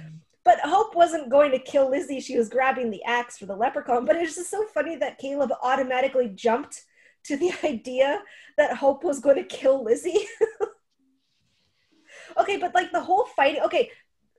[0.43, 2.19] but Hope wasn't going to kill Lizzie.
[2.19, 4.05] She was grabbing the axe for the leprechaun.
[4.05, 6.83] But it's just so funny that Kaleb automatically jumped
[7.25, 8.21] to the idea
[8.57, 10.27] that Hope was going to kill Lizzie.
[12.37, 13.89] Okay, but like the whole fighting, okay,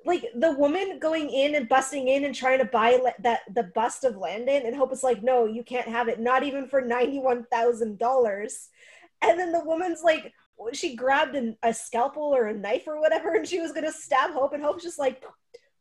[0.04, 3.64] like the woman going in and busting in and trying to buy le- that the
[3.74, 6.80] bust of Landon, and Hope is like, no, you can't have it, not even for
[6.80, 8.68] ninety one thousand dollars.
[9.20, 10.32] And then the woman's like,
[10.72, 14.30] she grabbed an, a scalpel or a knife or whatever, and she was gonna stab
[14.32, 15.24] Hope, and Hope just like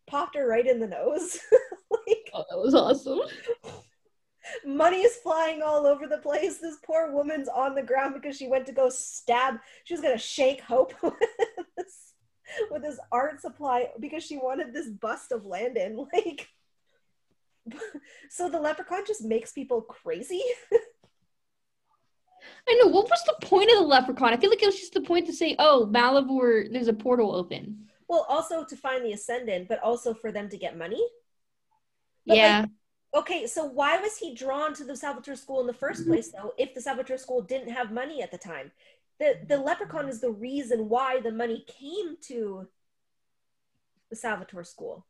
[0.08, 1.40] popped her right in the nose.
[1.92, 3.22] like oh, that was awesome.
[4.66, 6.58] Money is flying all over the place.
[6.58, 9.56] This poor woman's on the ground because she went to go stab.
[9.84, 11.14] She was gonna shake Hope with
[11.78, 12.14] this,
[12.70, 16.06] with this art supply because she wanted this bust of Landon.
[16.26, 16.48] Like,
[18.32, 20.42] so the leprechaun just makes people crazy.
[22.68, 22.88] I know.
[22.88, 24.34] What was the point of the leprechaun?
[24.34, 27.36] I feel like it was just the point to say, "Oh, Malivore, there's a portal
[27.36, 31.02] open." Well, also to find the ascendant, but also for them to get money.
[32.26, 32.66] But, like, yeah,
[33.14, 36.54] Okay, so why was he drawn to the Salvatore school in the first place, though,
[36.58, 38.72] if the Salvatore school didn't have money at the time?
[39.20, 42.68] The, the leprechaun is the reason why the money came to
[44.10, 45.06] the Salvatore school.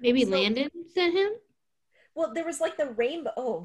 [0.00, 1.30] maybe so- Landon sent him.
[2.14, 3.32] Well, there was like the rainbow.
[3.36, 3.62] Oh,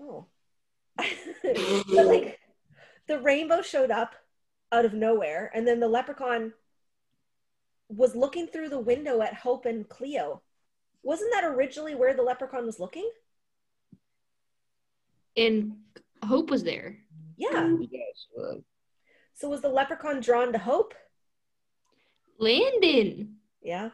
[0.00, 0.26] oh.
[0.98, 2.38] but like
[3.06, 4.14] the rainbow showed up
[4.70, 6.52] out of nowhere, and then the leprechaun
[7.88, 10.42] was looking through the window at Hope and Cleo.
[11.02, 13.10] Wasn't that originally where the leprechaun was looking?
[15.38, 15.76] and
[16.24, 16.98] Hope was there.
[17.36, 17.76] Yeah.
[17.90, 18.60] Yes, well,
[19.34, 20.94] So was the leprechaun drawn to Hope?
[22.38, 23.36] Landon.
[23.62, 23.90] Yeah.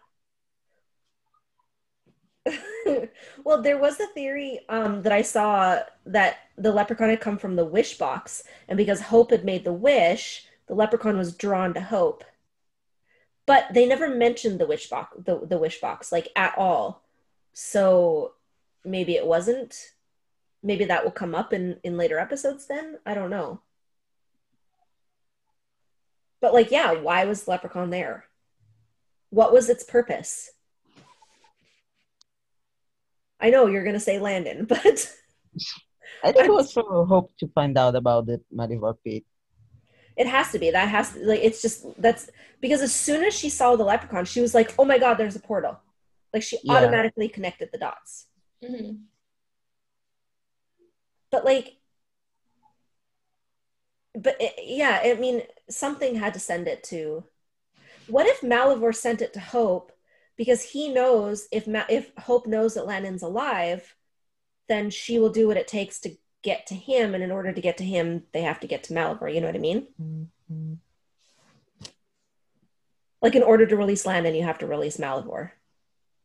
[3.44, 7.56] well, there was a theory um, that I saw that the leprechaun had come from
[7.56, 11.80] the wish box, and because Hope had made the wish, the leprechaun was drawn to
[11.80, 12.24] Hope.
[13.46, 17.02] But they never mentioned the wish box, the, the wish box, like at all.
[17.52, 18.32] So
[18.84, 19.92] maybe it wasn't.
[20.62, 22.66] Maybe that will come up in in later episodes.
[22.66, 23.60] Then I don't know.
[26.40, 28.24] But like, yeah, why was leprechaun there?
[29.30, 30.50] What was its purpose?
[33.40, 35.12] I know you're gonna say Landon, but
[36.22, 39.24] I think it was for Hope to find out about the Malivore pit.
[40.16, 40.70] It has to be.
[40.70, 44.24] That has to like it's just that's because as soon as she saw the leprechaun,
[44.24, 45.80] she was like, "Oh my god, there's a portal!"
[46.32, 46.76] Like she Yeah.
[46.76, 48.26] automatically connected the dots.
[48.62, 49.04] Mhm.
[51.30, 51.76] But like,
[54.14, 57.24] but it, yeah, I mean, something had to send it to.
[58.06, 59.92] What if Malivore sent it to Hope
[60.36, 63.96] because he knows if Ma- if Hope knows that Landon's alive,
[64.68, 67.60] then she will do what it takes to get to him, and in order to
[67.60, 69.34] get to him, they have to get to Malivore.
[69.34, 69.86] You know what I mean?
[70.00, 70.74] Mm-hmm.
[73.20, 75.50] Like in order to release Landon, you have to release Malivore.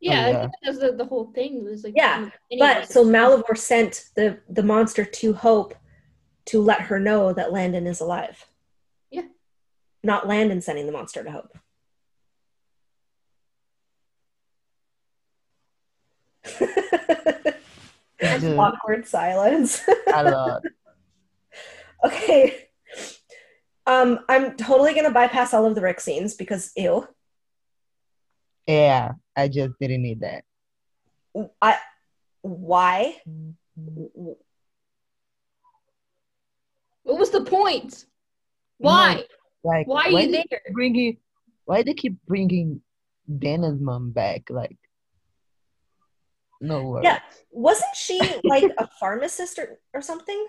[0.02, 0.40] Yeah, oh, I yeah.
[0.42, 1.64] think that's the, the whole thing.
[1.66, 2.30] Was like Yeah,
[2.60, 3.14] But so this.
[3.14, 5.74] Malivore sent the the monster to Hope
[6.46, 8.46] to let her know that Landon is alive.
[9.10, 9.24] Yeah.
[10.04, 11.58] Not Landon sending the monster to Hope.
[18.20, 19.82] It's just Awkward silence.
[20.14, 20.62] a lot.
[22.06, 22.68] okay.
[23.86, 27.08] Um, I'm totally gonna bypass all of the Ric scenes because ew.
[28.68, 30.44] Yeah, I just didn't need that.
[31.62, 31.78] I
[32.42, 33.16] why?
[37.04, 38.06] what was the point?
[38.78, 39.26] Why?
[39.64, 40.44] Like, Why are you there?
[40.50, 41.18] keep Bringing,
[41.66, 42.82] why they keep bringing
[43.28, 44.50] Dana's mom back?
[44.50, 44.78] Like,
[46.62, 47.04] no worries.
[47.06, 47.20] Yeah.
[47.52, 50.48] Wasn't she like a pharmacist or, or something?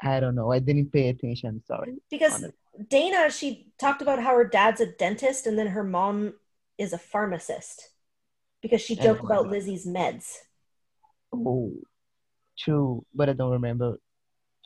[0.00, 0.52] I don't know.
[0.52, 1.62] I didn't pay attention.
[1.66, 1.96] Sorry.
[2.10, 2.54] Because Honest.
[2.88, 6.34] Dana, she talked about how her dad's a dentist and then her mom
[6.78, 7.88] is a pharmacist
[8.62, 9.50] because she joked about remember.
[9.50, 10.36] Lizzie's meds.
[11.32, 11.72] Oh,
[12.56, 13.98] true, but I don't remember.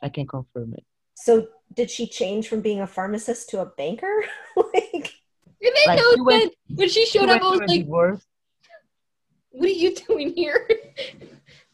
[0.01, 0.83] I can confirm it.
[1.15, 4.23] So did she change from being a pharmacist to a banker?
[4.55, 5.13] like
[5.59, 8.23] It made Like, no she went- When she showed up, I was like, divorce.
[9.53, 10.67] "What are you doing here?"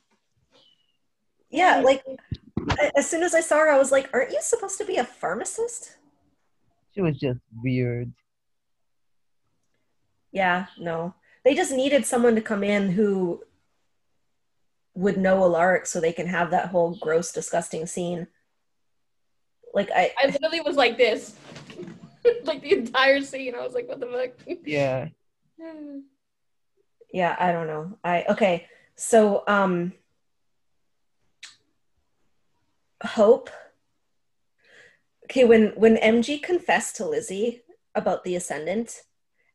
[1.50, 2.04] yeah, like
[2.96, 5.04] as soon as I saw her, I was like, aren't you supposed to be a
[5.04, 5.98] pharmacist?
[6.94, 8.12] She was just weird.
[10.32, 11.16] Yeah, no.
[11.44, 13.44] They just needed someone to come in who
[14.94, 18.28] would know Alaric so they can have that whole gross, disgusting scene.
[19.74, 21.36] Like I I literally was like this,
[22.44, 23.56] like the entire scene.
[23.56, 25.10] I was like, "What the fuck?" Yeah.
[27.12, 27.98] yeah, I don't know.
[28.04, 28.68] I okay.
[28.96, 29.94] So um
[33.04, 33.50] Hope
[35.26, 37.62] Okay, when when MG confessed to Lizzie
[37.94, 39.04] about the ascendant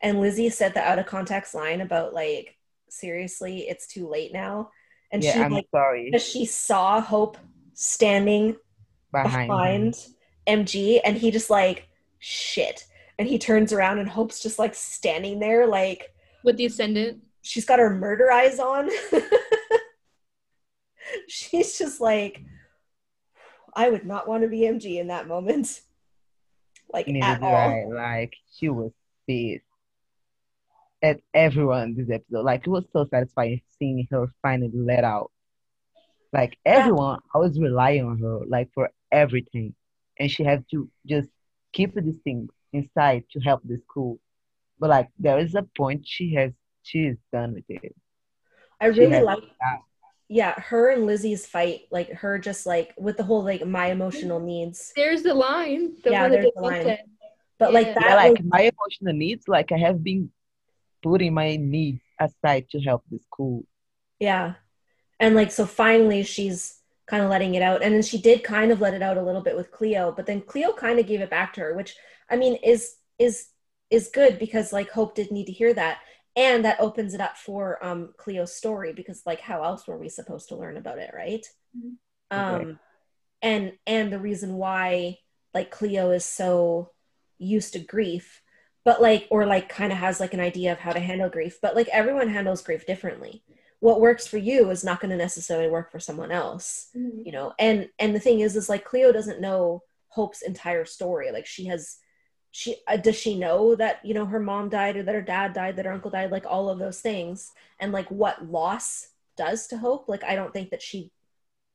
[0.01, 2.57] and Lizzie said the out of context line about like
[2.89, 4.71] seriously, it's too late now.
[5.11, 6.07] And yeah, she I'm like sorry.
[6.11, 7.37] because she saw Hope
[7.75, 8.57] standing
[9.13, 9.49] Behind.
[9.49, 9.95] behind
[10.47, 11.89] MG and he just like
[12.19, 12.85] shit.
[13.19, 16.13] And he turns around and Hope's just like standing there like
[16.45, 18.91] With the ascendant, she's got her murder eyes on.
[21.29, 22.43] she's just like
[23.75, 25.81] I would not want to be MG in that moment.
[26.93, 27.55] Like at all.
[27.55, 27.85] I.
[27.87, 28.93] Like she was
[29.29, 29.65] pissed
[31.03, 32.45] at everyone this episode.
[32.45, 35.31] Like it was so satisfying seeing her finally let out.
[36.33, 39.75] Like everyone always rely on her, like for everything,
[40.19, 41.29] and she has to just
[41.73, 44.19] keep this thing inside to help the school.
[44.81, 46.53] But like there is a point she has,
[46.85, 47.95] she is done with it.
[48.81, 49.43] I She really has- like
[50.29, 54.41] yeah, her and Lizzie's fight, like her just like with the whole like my emotional
[54.41, 54.93] needs.
[54.97, 55.97] there's the line.
[56.03, 56.83] The Yeah, there's the line.
[56.85, 57.01] said.
[57.59, 60.31] But like that Yeah, like was- my emotional needs, like I have been
[61.03, 63.65] putting my needs aside to help the school.
[64.19, 64.55] Yeah.
[65.21, 67.83] And like so finally she's kind of letting it out.
[67.83, 70.25] And then she did kind of let it out a little bit with Cleo, but
[70.27, 71.95] then Cleo kind of gave it back to her, which
[72.31, 73.49] I mean is is
[73.91, 75.99] is good because like Hope didn't need to hear that.
[76.37, 80.09] And that opens it up for um Cleo's story because like how else were we
[80.09, 81.47] supposed to learn about it, right?
[81.77, 81.97] Mhm.
[82.31, 82.79] Um
[83.43, 85.19] and and the reason why
[85.53, 86.91] like Cleo is so
[87.39, 88.43] used to grief,
[88.85, 91.59] but like or like kind of has like an idea of how to handle grief,
[91.63, 93.43] but like everyone handles grief differently
[93.81, 97.27] what works for you is not going to necessarily work for someone else Mhm.
[97.27, 101.31] you know and and the thing is is like cleo doesn't know hope's entire story
[101.33, 101.99] like she has
[102.57, 105.53] she uh, does she know that you know her mom died or that her dad
[105.53, 109.67] died that her uncle died like all of those things and like what loss does
[109.67, 111.11] to hope like i don't think that she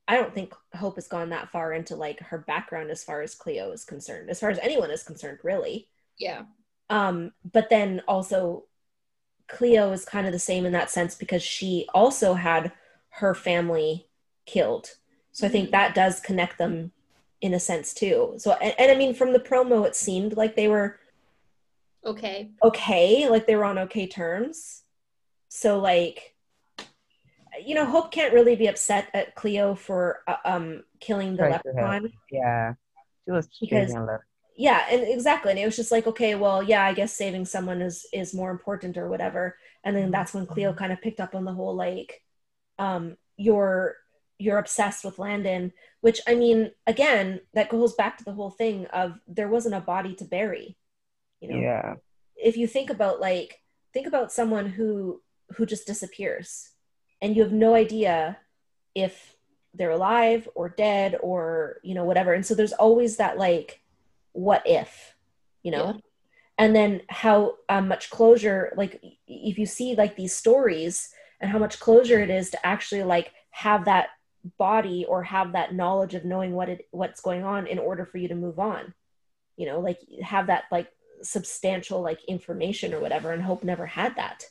[0.08, 3.36] i don't think hope has gone that far into like her background as far as
[3.36, 6.44] cleo is concerned as far as anyone is concerned really Yeah.
[6.90, 8.64] um, but then also
[9.48, 12.72] Cleo is kind of the same in that sense because she also had
[13.10, 14.08] her family
[14.46, 14.92] killed.
[15.32, 15.72] So I think Mhm.
[15.72, 16.92] that does connect them
[17.42, 18.34] in a sense too.
[18.38, 21.00] So and, and I mean from the promo it seemed like they were
[22.06, 22.52] Okay.
[22.64, 24.84] okay, like they were on okay terms.
[25.50, 26.36] So like
[27.66, 31.52] you know, Hope can't really be upset at Cleo for uh, um killing the Trying
[31.52, 32.14] leprechaun.
[32.32, 32.74] Yeah,
[33.26, 34.20] she was Because- chasing a lot.
[34.56, 37.82] yeah and exactly and it was just like okay well yeah i guess saving someone
[37.82, 41.34] is is more important or whatever and then that's when cleo kind of picked up
[41.34, 42.22] on the whole like
[42.78, 43.96] um you're
[44.40, 45.72] you're obsessed with landon
[46.02, 49.82] which i mean again that goes back to the whole thing of there wasn't a
[49.82, 50.78] body to bury
[51.40, 51.60] you know?
[51.60, 51.96] Yeah,
[52.36, 53.62] if you think about like
[53.94, 55.22] think about someone who
[55.56, 56.70] who just disappears
[57.22, 58.38] and you have no idea
[58.96, 59.36] if
[59.74, 62.34] they're alive or dead or you know whatever.
[62.34, 63.82] And so there's always that like
[64.34, 65.16] what if
[65.64, 65.86] you know?
[65.86, 65.94] Yeah.
[66.58, 71.10] and then how um, much closure like if you see like these stories
[71.42, 74.10] and how much closure it is to actually like have that
[74.58, 78.18] body or have that knowledge of knowing what it what's going on in order for
[78.18, 78.94] you to move on.
[79.58, 80.90] You know like have that like
[81.22, 84.46] substantial like information or whatever and hope never had that.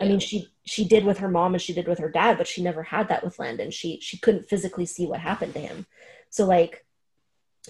[0.00, 2.46] I mean she she did with her mom and she did with her dad but
[2.46, 5.86] she never had that with landon she she couldn't physically see what happened to him.
[6.30, 6.84] So like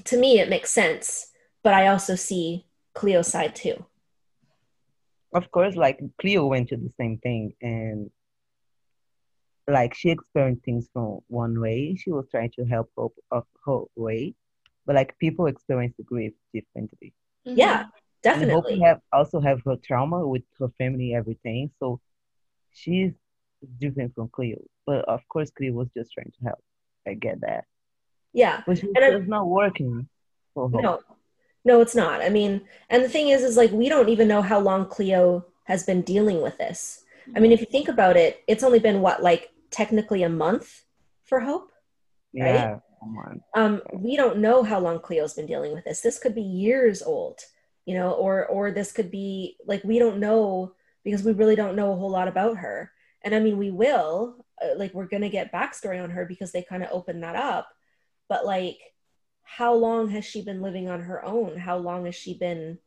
[0.04, 1.28] to me it makes sense
[1.62, 3.86] but i also see cleo's side too.
[5.32, 5.76] Of course.
[5.76, 8.10] Like Cleo went to the same thing, and
[9.68, 11.96] like she experienced things from one way.
[11.96, 14.34] She was trying to help Hope of her way,
[14.86, 17.12] but like people experience the grief differently.
[17.46, 17.56] Mhm.
[17.56, 17.78] yeah
[18.24, 21.70] And Hope definitely have also have her trauma with her family, everything.
[21.80, 22.00] So
[22.72, 23.12] she's
[23.78, 24.58] different from Cleo.
[24.86, 26.62] But of course, Cleo was just trying to help.
[27.06, 27.64] I get that,
[28.32, 30.08] yeah but she And I- not working
[30.54, 30.82] for Hope.
[30.82, 31.00] no
[31.64, 34.42] no it's not i mean and the thing is is like we don't even know
[34.42, 37.04] how long cleo has been dealing with this
[37.36, 40.68] i mean if you think about it it's only been what like technically a month
[41.28, 41.70] for hope
[42.32, 42.78] Yeah,
[43.54, 46.00] um, we don't know how long Cleo's been dealing with this.
[46.00, 47.38] This could be years old,
[47.88, 50.72] you know, or or this could be like we don't know
[51.04, 52.90] because we really don't know a whole lot about her.
[53.22, 56.62] And I mean, we will uh, like we're gonna get backstory on her because they
[56.62, 57.68] kind of open that up.
[58.28, 58.78] But like,
[59.42, 61.56] how long has she been living on her own?
[61.58, 62.78] How long has she been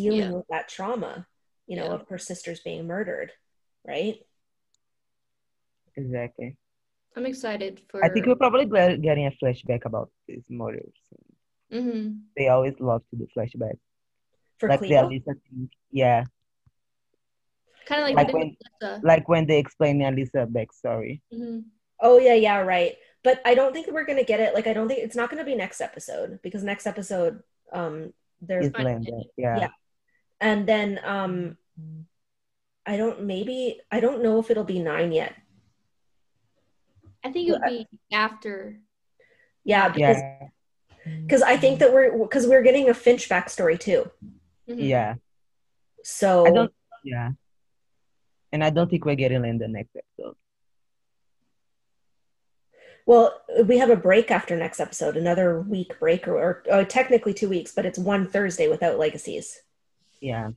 [0.00, 0.36] dealing Yeah.
[0.36, 1.26] with that trauma?
[1.66, 1.94] You know, Yeah.
[2.00, 3.32] of her sisters being murdered,
[3.86, 4.16] right?
[5.96, 6.56] Exactly.
[7.16, 8.04] I'm excited for.
[8.04, 8.66] I think we're probably
[8.98, 10.82] getting a flashback about these murder.
[11.08, 11.24] soon.
[11.82, 13.78] hmm They always love to do flashbacks.
[14.58, 15.70] For like the Alyssa thing.
[15.90, 16.24] Yeah.
[17.86, 19.00] Kind of like, Like when- Lisa.
[19.02, 21.20] Like when they explain the Alyssa backstory.
[21.32, 21.64] Mhm.
[22.00, 22.96] Oh yeah, yeah, right.
[23.22, 24.54] But I don't think we're gonna get it.
[24.54, 27.42] Like I don't think it's not gonna be next episode because next episode,
[27.72, 28.72] um, there's Is
[29.36, 29.58] Yeah.
[29.58, 29.68] Yeah.
[30.40, 31.56] and then um,
[32.86, 35.34] I don't maybe I don't know if it'll be nine yet.
[37.24, 38.78] I think it would be after.
[39.64, 40.48] Yeah, because Yeah.
[41.22, 44.10] because I think that we're because we're getting a Finch backstory too.
[44.68, 44.88] Mhm.
[44.88, 45.14] Yeah.
[46.02, 46.72] So I don't
[47.02, 47.30] yeah.
[48.52, 50.36] And I don't think we're getting in the next episode.
[53.06, 57.34] well, we have a break after next episode, another week break, or, or, or technically
[57.34, 59.60] two weeks, but it's one Thursday without legacies.
[60.20, 60.52] Yeah.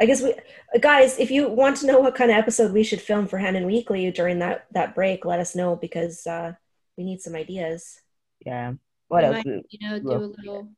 [0.00, 0.34] I guess we
[0.80, 3.66] guys, if you want to know what kind of episode we should film for Handon
[3.66, 6.52] Weekly during that that break, let us know because uh,
[6.96, 8.00] we need some ideas.
[8.46, 8.74] Yeah.
[9.08, 9.44] What We else?
[9.44, 10.68] might, You know, do Well- a little,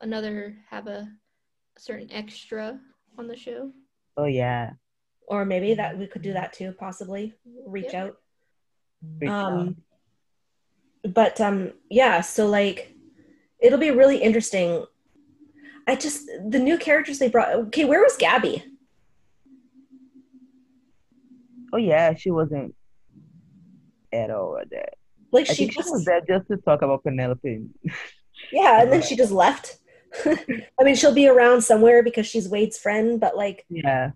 [0.00, 1.08] another have a,
[1.76, 2.80] a certain extra
[3.18, 3.70] on the show.
[4.16, 4.70] Oh yeah.
[5.28, 7.34] Or maybe that we could do that too, possibly
[7.66, 8.04] reach Yeah.
[8.04, 8.16] out.
[9.20, 9.52] Reach out.
[9.52, 9.76] Um,
[11.04, 12.94] but um, yeah, so like
[13.60, 14.84] it'll be really interesting.
[15.86, 17.52] I just the new characters they brought.
[17.54, 18.64] Okay, where was Gabby?
[21.72, 22.74] Oh yeah, she wasn't
[24.12, 24.90] at all there.
[25.32, 27.66] Like I she think she was there just to talk about Penelope.
[28.52, 29.78] yeah, and then she just left.
[30.24, 34.12] I mean, she'll be around somewhere because she's Wade's friend, but like yeah.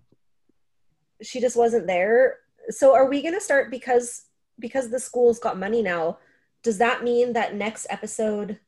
[1.21, 2.37] she just wasn't there.
[2.69, 4.23] So are we gonna start because
[4.57, 6.17] because the school's got money now?
[6.63, 8.59] Does that mean that next episode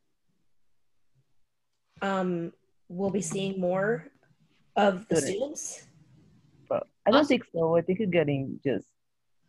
[2.02, 2.52] um
[2.92, 4.08] we'll be seeing more
[4.76, 5.62] of the Students.
[5.62, 5.88] students?
[6.70, 7.28] But I don't Awesome.
[7.30, 7.78] think so.
[7.78, 8.88] I think it's getting just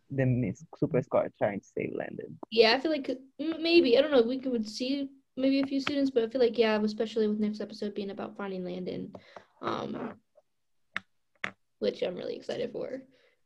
[0.09, 2.37] the Miss Super Squad trying to save Landon.
[2.51, 4.21] Yeah, I feel like mm, maybe I don't know.
[4.21, 7.61] We could see maybe a few students, but I feel like yeah, especially with next
[7.61, 9.11] episode being about finding Landon,
[9.61, 10.13] um,
[11.79, 13.01] which I'm really excited for.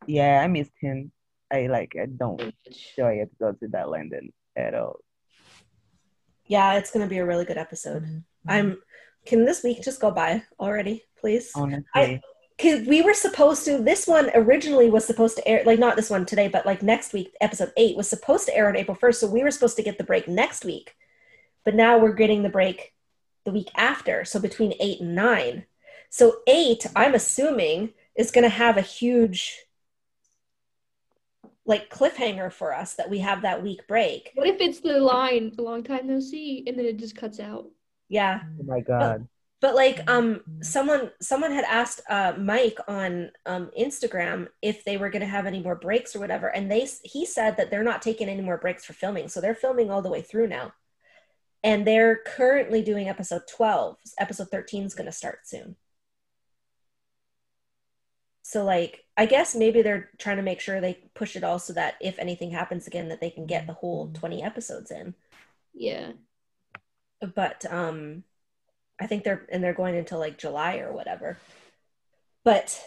[0.06, 1.12] Yeah, I missed him.
[1.52, 4.98] I like I don't Which- enjoy episodes without Landon at all.
[6.45, 8.24] Yeah, it's gonna be a really good episode.
[8.48, 8.78] I'm
[9.28, 11.52] can this week just go by already, please?
[11.56, 12.22] Honestly.
[12.60, 16.10] Cause we were supposed to this one originally was supposed to air like not this
[16.10, 19.16] one today, but like next week, episode eight was supposed to air on April 1st.
[19.16, 20.96] So we were supposed to get the break next week.
[21.64, 22.94] But now we're getting the break
[23.46, 24.26] the week after.
[24.26, 25.66] So between eight and nine.
[26.10, 29.68] So eight, I'm assuming, is gonna have a huge
[31.68, 34.32] like cliffhanger for us that we have that week break.
[34.34, 37.40] What if it's the line "a long time no see" and then it just cuts
[37.40, 37.68] out?
[38.10, 38.41] Yeah.
[38.60, 39.28] oh my god.
[39.60, 45.10] But like um someone someone had asked uh Mike on um Instagram if they were
[45.10, 48.01] going to have any more breaks or whatever and they he said that they're not
[48.01, 49.28] taking any more breaks for filming.
[49.28, 50.74] So they're filming all the way through now.
[51.64, 53.97] And they're currently doing episode 12.
[54.20, 55.76] Episode 13 is going to start soon.
[58.43, 61.74] So like I guess maybe they're trying to make sure they push it all so
[61.74, 65.16] that if anything happens again that they can get the whole 20 episodes in
[65.74, 66.12] Yeah,
[67.36, 68.24] but um
[68.99, 71.38] i think they're and they're going until like july or whatever
[72.43, 72.80] but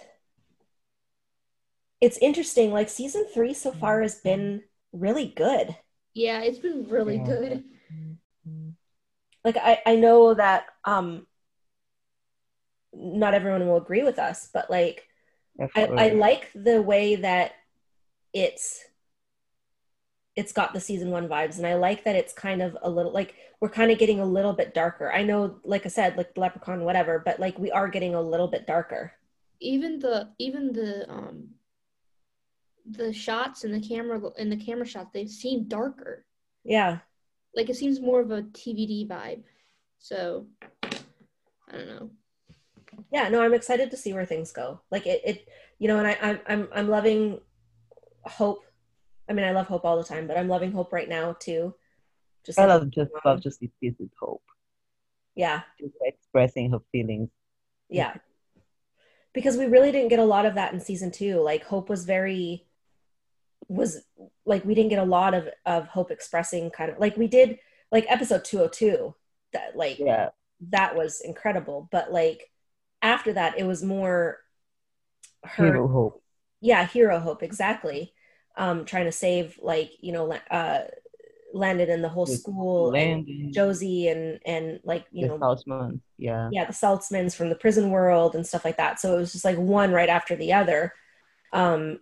[2.01, 4.63] it's interesting like season three so far has been
[4.93, 5.77] really good
[6.13, 7.25] yeah, it's been really Yeah.
[7.25, 7.65] good.
[9.45, 11.27] like i i know that um
[12.93, 15.07] not everyone will agree with us but like
[15.77, 17.53] I, I like the way that
[18.33, 18.85] it's
[20.37, 23.13] it's got the season one vibes and i like that it's kind of a little
[23.13, 26.31] like we're kind of getting a little bit darker i know like i said like
[26.37, 29.13] leprechaun whatever but like we are getting a little bit darker
[29.61, 31.49] Even the even the um
[32.87, 36.25] the shots and the camera and the camera shots they seem darker.
[36.65, 36.99] yeah
[37.55, 39.43] Like it seems more of a TVD vibe.
[39.99, 40.47] So
[40.83, 42.11] I don't know.
[43.13, 46.07] yeah no i'm excited to see where things go like it, it you know and
[46.07, 47.41] I, I'm, I'm i'm loving
[48.25, 48.65] hope
[49.31, 51.75] i mean i love hope all the time but i'm loving hope right now too
[52.45, 54.43] just I love just love to see Peace Hope.
[55.35, 57.29] yeah Just expressing her feelings.
[57.91, 58.15] Yeah.
[59.35, 61.41] Because we really didn't get a lot of that in season two.
[61.43, 62.67] Like Hope was very
[63.69, 64.03] was
[64.47, 67.59] like we didn't get a lot of of hope expressing kind of like we did
[67.93, 69.15] like episode 202
[69.53, 70.31] that like Yeah.
[70.71, 72.51] that was incredible but like
[73.03, 74.39] after that it was more
[75.45, 76.23] her Hero hope.
[76.61, 78.13] yeah hero hope exactly
[78.57, 80.81] um trying to save like you know La- uh
[81.53, 86.01] landon and the whole The school and josie and and like you the know Saltzmans.
[86.17, 86.49] Yeah.
[86.53, 89.01] yeah the saltzmans from the prison world and stuff like that.
[89.01, 90.95] So it was just like one right after the other.
[91.53, 92.01] Um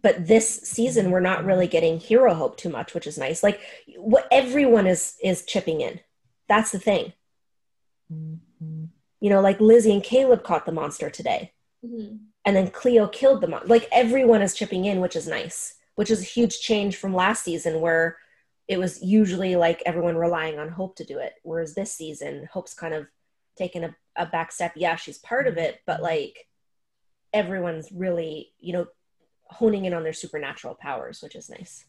[0.00, 3.42] but this season we're not really getting hero hope too much which is nice.
[3.42, 3.60] Like
[3.96, 5.98] what everyone is is chipping in.
[6.48, 7.12] That's the thing.
[9.20, 11.52] You know like lizzie and kaleb caught the monster today.
[11.84, 12.20] Mhm.
[12.48, 16.10] And then cleo killed the monster like everyone is chipping in which is nice which
[16.10, 18.16] is a huge change from last season where
[18.68, 22.72] it was usually like everyone relying on hope to do it whereas this season hope's
[22.72, 23.06] kind of
[23.56, 26.48] taken a, a back step yeah she's part of it but like
[27.34, 28.86] everyone's really you know
[29.50, 31.84] honing in on their supernatural powers which is nice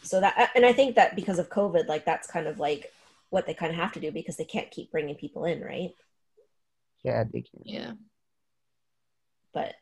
[0.00, 2.92] so that and i think that because of covid like that's kind of like
[3.30, 5.90] what they kind of have to do because they can't keep bringing people in right
[7.02, 7.60] Yeah, they can.
[7.64, 7.92] Yeah.
[9.54, 9.74] But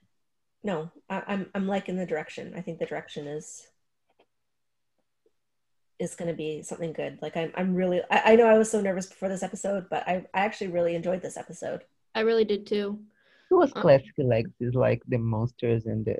[0.62, 3.66] no I, i'm i'm liking the direction i think the direction is
[5.98, 8.70] is going to be something good like i'm, I'm really I, I know i was
[8.70, 12.44] so nervous before this episode but I, I actually really enjoyed this episode I really
[12.44, 12.98] did too.
[13.52, 13.80] It was Uh.
[13.82, 16.16] classic Alexis, like the monsters and the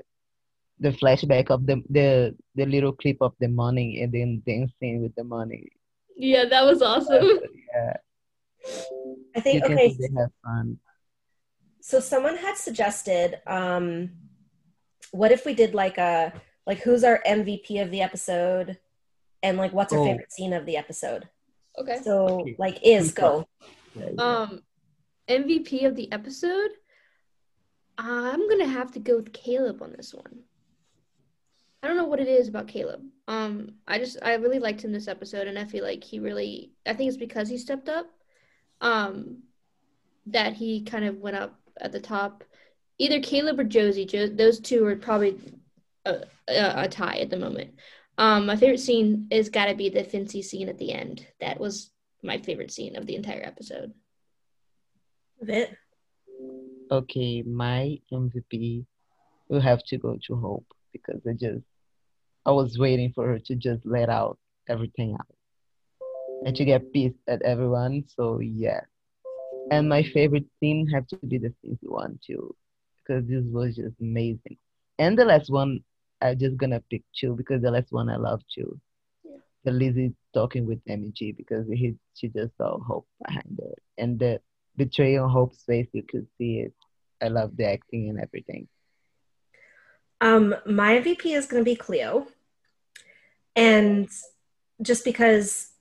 [0.79, 5.13] the flashback of the the the little clip of the money and then dancing with
[5.15, 5.67] the money.
[6.15, 7.27] Yeah, that was awesome.
[7.75, 7.97] Yeah,
[9.35, 10.77] i think can okay see they have fun.
[11.81, 14.11] So someone had suggested um
[15.11, 16.31] what if we did like a
[16.65, 18.77] like who's our mvp of the episode
[19.43, 20.05] and like what's our Oh.
[20.05, 21.27] favorite scene of the episode
[21.77, 21.99] Okay.
[22.03, 23.45] so like is go
[23.95, 24.23] Yeah, yeah.
[24.41, 24.61] Um,
[25.27, 26.71] MVP of the episode.
[27.97, 30.39] I'm gonna have to go with Kaleb on this one.
[31.83, 33.01] I don't know what it is about Kaleb.
[33.27, 36.73] Um, I just I really liked him this episode, and I feel like he really.
[36.85, 38.07] I think it's because he stepped up.
[38.81, 39.43] Um,
[40.27, 42.43] that he kind of went up at the top.
[42.97, 44.05] Either Kaleb or Josie.
[44.05, 45.37] Jo- those two are probably
[46.05, 47.73] a, a, a tie at the moment.
[48.17, 51.25] Um, my favorite scene is got to be the Fincy scene at the end.
[51.39, 53.93] That was my favorite scene of the entire episode.
[55.41, 55.75] of it
[56.91, 58.85] Okay, my MVP
[59.47, 61.63] will have to go to Hope because I just
[62.45, 65.35] I was waiting for her to just let out everything out
[66.45, 68.03] and to get pissed at everyone.
[68.07, 68.81] So yeah.
[69.71, 72.53] And my favorite scene have to be the Cincy one too.
[73.01, 74.57] Because this was just amazing.
[74.99, 75.79] And the last one
[76.21, 78.79] I'm just gonna pick two because the last one I love too.
[79.23, 79.37] Yeah.
[79.63, 83.79] The Lizzie talking with MG because he she just saw hope behind it.
[83.97, 84.41] And the
[84.75, 86.73] betrayal on Hope's face, you could see it.
[87.21, 88.67] I love the acting and everything.
[90.19, 92.27] Um, my MVP is going to be Cleo,
[93.55, 94.07] and
[94.81, 95.71] just because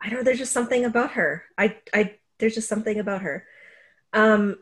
[0.00, 1.44] I don't know, there's just something about her.
[1.56, 3.44] I, I, there's just something about her.
[4.12, 4.58] Um,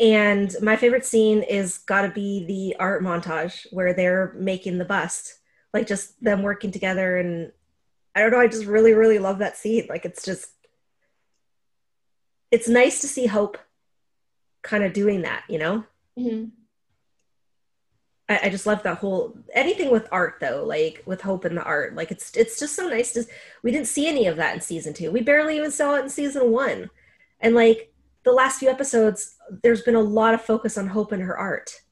[0.00, 4.84] and my favorite scene is got to be the art montage where they're making the
[4.84, 5.38] bust,
[5.72, 7.16] like just them working together.
[7.16, 7.52] And
[8.14, 9.86] I don't know, I just really, really love that scene.
[9.88, 10.50] Like it's just,
[12.50, 13.58] it's nice to see Hope
[14.62, 15.84] kind of doing that, you know?
[16.18, 16.46] Mm-hmm.
[18.28, 21.62] I, I just love that whole anything with art though, like with hope in the
[21.62, 21.94] art.
[21.94, 23.24] Like it's it's just so nice to
[23.62, 25.10] we didn't see any of that in season two.
[25.10, 26.90] We barely even saw it in season one.
[27.44, 27.92] And like
[28.24, 31.82] the last few episodes, there's been a lot of focus on hope in her art.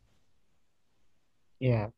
[1.60, 1.88] Yeah.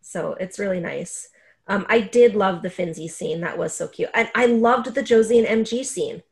[0.00, 1.28] So it's really nice.
[1.68, 3.42] Um, I did love the Finzi scene.
[3.42, 4.08] That was so cute.
[4.14, 6.22] And I loved the Josie and MG scene.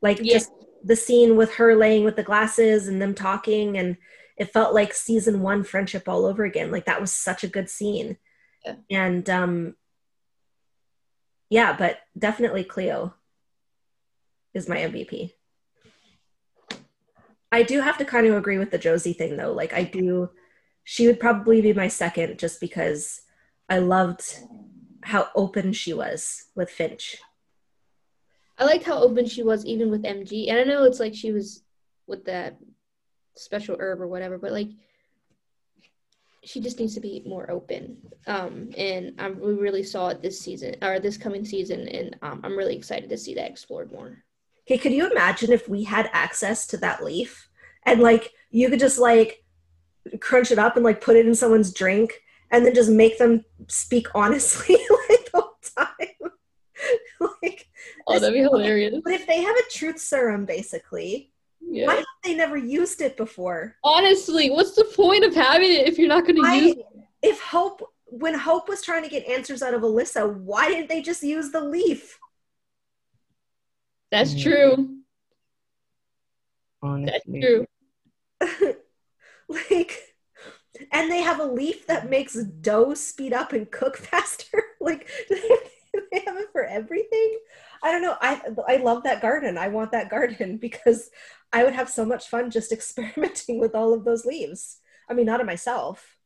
[0.00, 0.38] Like Yeah.
[0.38, 0.50] just
[0.82, 3.96] the scene with her laying with the glasses and them talking and
[4.36, 6.70] it felt like season one friendship all over again.
[6.72, 8.16] Like that was such a good scene.
[8.64, 8.76] Yeah.
[8.90, 9.76] And um
[11.50, 13.14] yeah, but definitely Cleo
[14.54, 15.32] is my MVP.
[17.52, 19.52] I do have to kind of agree with the Josie thing though.
[19.52, 20.30] Like I do
[20.84, 23.22] she would probably be my second just because
[23.68, 24.22] I loved
[25.02, 27.16] how open she was with Finch.
[28.58, 30.48] I liked how open she was even with MG.
[30.48, 31.62] And I know it's like she was
[32.06, 32.58] with that
[33.34, 34.68] special herb or whatever, but like
[36.44, 37.96] she just needs to be more open.
[38.26, 42.40] Um, and I'm, we really saw it this season or this coming season, and um,
[42.44, 44.22] I'm really excited to see that explored more.
[44.66, 47.48] Okay, could you imagine if we had access to that leaf
[47.84, 49.44] and like you could just like
[50.20, 53.44] crunch it up and like put it in someone's drink and then just make them
[53.68, 54.76] speak honestly
[55.08, 56.30] like the whole time?
[57.42, 57.68] like,
[58.06, 58.94] Oh, that'd be hilarious.
[59.04, 61.86] but if they have a truth serum, basically, Yeah.
[61.86, 63.76] Why have they never used it before?
[63.82, 66.86] Honestly, what's the point of having it if you're not going to I- use it?
[67.22, 71.00] If Hope, when Hope was trying to get answers out of Alyssa, why didn't they
[71.00, 72.18] just use the leaf?
[74.14, 74.42] That's Mm.
[74.42, 74.88] true.
[77.04, 77.66] That's true.
[79.48, 80.14] like,
[80.92, 84.62] and they have a leaf that makes dough speed up and cook faster.
[84.80, 85.34] like, do
[85.94, 87.38] they, they have it for everything?
[87.82, 88.16] I don't know.
[88.20, 89.58] I I love that garden.
[89.58, 91.10] I want that garden because
[91.52, 94.78] I would have so much fun just experimenting with all of those leaves.
[95.08, 96.16] I mean, not of myself,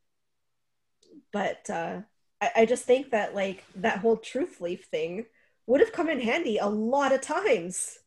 [1.33, 2.03] but uh,
[2.41, 5.25] I, I just think that like that whole truth leaf thing
[5.69, 7.99] would have come in handy a lot of times.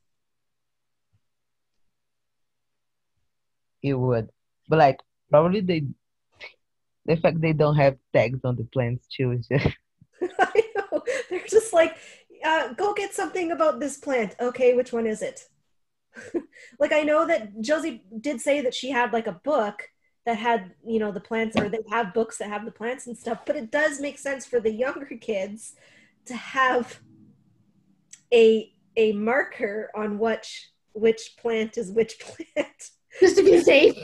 [3.83, 4.29] It would.
[4.67, 4.99] But like
[5.29, 5.85] probably they
[7.05, 9.77] the fact they don't have tags on the plants too is just
[10.39, 11.03] I know.
[11.29, 11.95] They're just like,
[12.43, 14.35] uh, go get something about this plant.
[14.39, 15.47] Okay, which one is it?
[16.79, 19.89] like I know that Josie did say that she had like a book
[20.25, 23.17] that had, you know, the plants or they have books that have the plants and
[23.17, 25.73] stuff, but it does make sense for the younger kids
[26.25, 26.99] to have
[28.33, 32.89] a a marker on which which plant is which plant.
[33.19, 33.95] Just to be safe.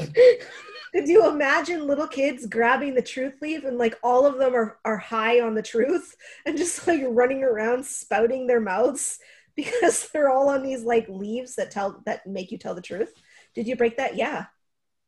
[0.94, 4.80] Could you imagine little kids grabbing the truth leaf and like all of them are,
[4.84, 6.16] are high on the truth
[6.46, 9.20] and just like running around spouting their mouths
[9.56, 13.14] because they're all on these like leaves that tell that make you tell the truth?
[13.54, 14.16] Did you break that?
[14.16, 14.46] Yeah.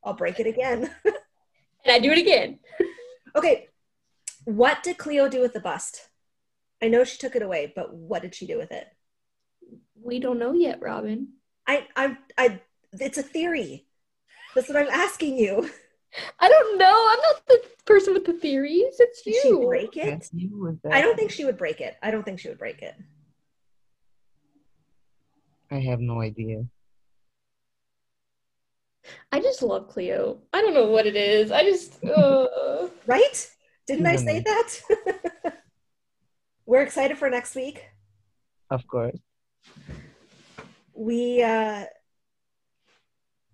[0.03, 0.89] I'll break it again.
[1.05, 1.15] and
[1.87, 2.59] I do it again.
[3.35, 3.67] okay.
[4.45, 6.09] What did Cleo do with the bust?
[6.81, 8.87] I know she took it away, but what did she do with it?
[10.03, 11.29] We don't know yet, Robyn.
[11.67, 12.61] I I I
[12.93, 13.85] it's a theory.
[14.55, 15.69] That's what I'm asking you.
[16.39, 17.07] I don't know.
[17.11, 18.95] I'm not the person with the theories.
[18.99, 19.65] It's Did she you.
[19.67, 20.05] break it?
[20.05, 21.97] Yes, you was I don't think she would break it.
[22.01, 22.95] I don't think she would break it.
[25.71, 26.65] I have no idea.
[29.31, 30.39] I just love Cleo.
[30.51, 31.51] I don't know what it is.
[31.51, 32.03] I just.
[32.03, 32.47] Uh,
[33.05, 33.49] Right?
[33.87, 35.53] Didn't I say that?
[36.67, 37.85] We're excited for next week.
[38.69, 39.17] Of course.
[40.93, 41.85] We uh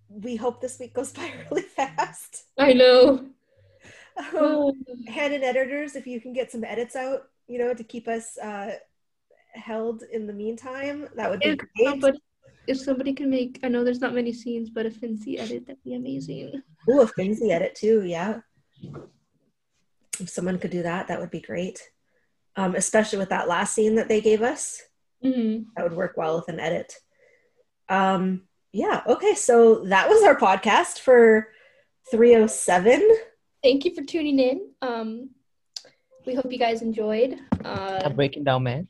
[0.08, 2.44] we hope this week goes by really fast.
[2.58, 3.08] I know.
[3.18, 3.34] Um,
[4.32, 4.74] Oh,
[5.08, 8.72] Handon editors, if you can get some edits out, you know, to keep us uh
[9.52, 11.88] held in the meantime, that would be if, great.
[11.88, 12.18] somebody,
[12.66, 15.82] if somebody can make, I know there's not many scenes, but a fancy edit, that'd
[15.82, 16.62] be amazing.
[16.88, 18.40] Ooh, a fancy edit too, yeah.
[20.20, 21.80] If someone could do that, that would be great.
[22.56, 24.80] Um, especially with that last scene that they gave us.
[25.32, 26.94] Hmm that would work well with an edit.
[27.88, 31.48] Um, yeah, okay, so that was our podcast for
[32.10, 33.02] 307.
[33.62, 34.70] Thank you for tuning in.
[34.82, 35.30] Um,
[36.26, 37.38] we hope you guys enjoyed.
[37.64, 38.88] A Uh, breaking down man.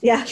[0.00, 0.24] Yeah.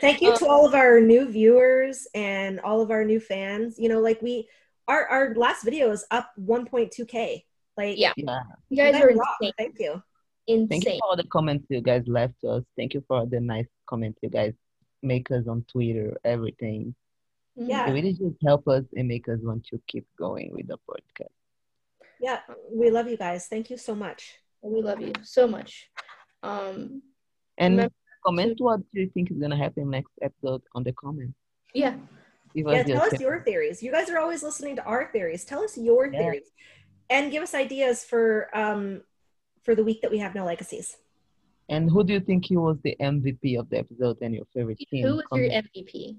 [0.00, 3.78] Thank you to all of our new viewers and all of our new fans.
[3.78, 4.48] You know, like we
[4.88, 7.44] our our last video is up 1.2k.
[7.76, 8.12] Like Yeah.
[8.16, 8.40] Yeah.
[8.68, 9.36] you you guys guys are rock.
[9.40, 9.52] insane.
[9.56, 10.02] Thank you.
[10.48, 10.68] Insane.
[10.68, 12.64] Thank you for all the comments you guys left us.
[12.76, 14.54] Thank you for all the nice comments you guys
[15.02, 16.94] make us on Twitter, everything.
[17.56, 17.88] Yeah.
[17.88, 21.34] It really just help us and make us want to keep going with the podcast.
[22.20, 22.40] Yeah,
[22.72, 23.46] we love you guys.
[23.46, 24.34] Thank you so much.
[24.62, 25.88] We love you so much.
[26.42, 27.02] Um,
[27.58, 27.94] And Remember
[28.26, 31.34] comment what you think is gonna happen next episode on the comment.
[31.74, 31.96] yeah.
[32.54, 33.82] Yeah, tell your us your theories.
[33.82, 35.44] You guys are always listening to our theories.
[35.44, 36.18] Tell us your Yeah.
[36.18, 36.50] theories.
[37.10, 39.02] And give us ideas for um
[39.64, 40.96] for the week that we have no legacies.
[41.68, 44.78] And who do you think he was the MVP of the episode and your favorite
[44.90, 45.06] team?
[45.06, 46.16] Who was your MVP?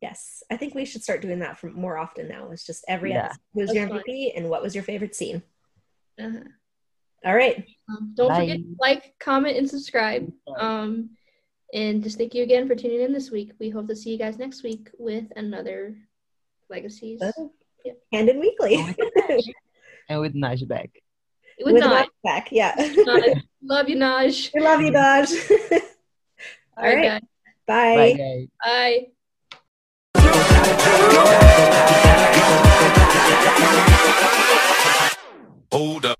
[0.00, 2.50] Yes, I think we should start doing that from more often now.
[2.50, 3.26] It's just every Yeah.
[3.26, 3.40] episode.
[3.52, 5.42] Who's your That's MVP and what was your favorite scene?
[6.18, 6.44] Uh-huh.
[7.26, 7.66] All right.
[7.90, 10.32] Um, don't forget to like, comment, and subscribe.
[10.56, 11.10] Um,
[11.74, 13.52] and just thank you again for tuning in this week.
[13.60, 15.98] We hope to see you guys next week with another
[16.70, 17.20] legacies.
[17.84, 17.92] Yeah.
[18.14, 18.76] Handon weekly.
[20.08, 20.90] and with Naj back.
[21.64, 22.06] with, with Naj.
[22.24, 22.48] Back.
[22.52, 22.74] Yeah.
[22.76, 23.42] Naj.
[23.62, 24.50] Love you, Naj.
[24.54, 25.32] We love you, Naj.
[26.76, 27.22] All, All right.
[27.66, 28.16] Bye.
[28.18, 28.48] Bye.
[28.64, 29.06] Bye.
[35.72, 36.19] Hold up.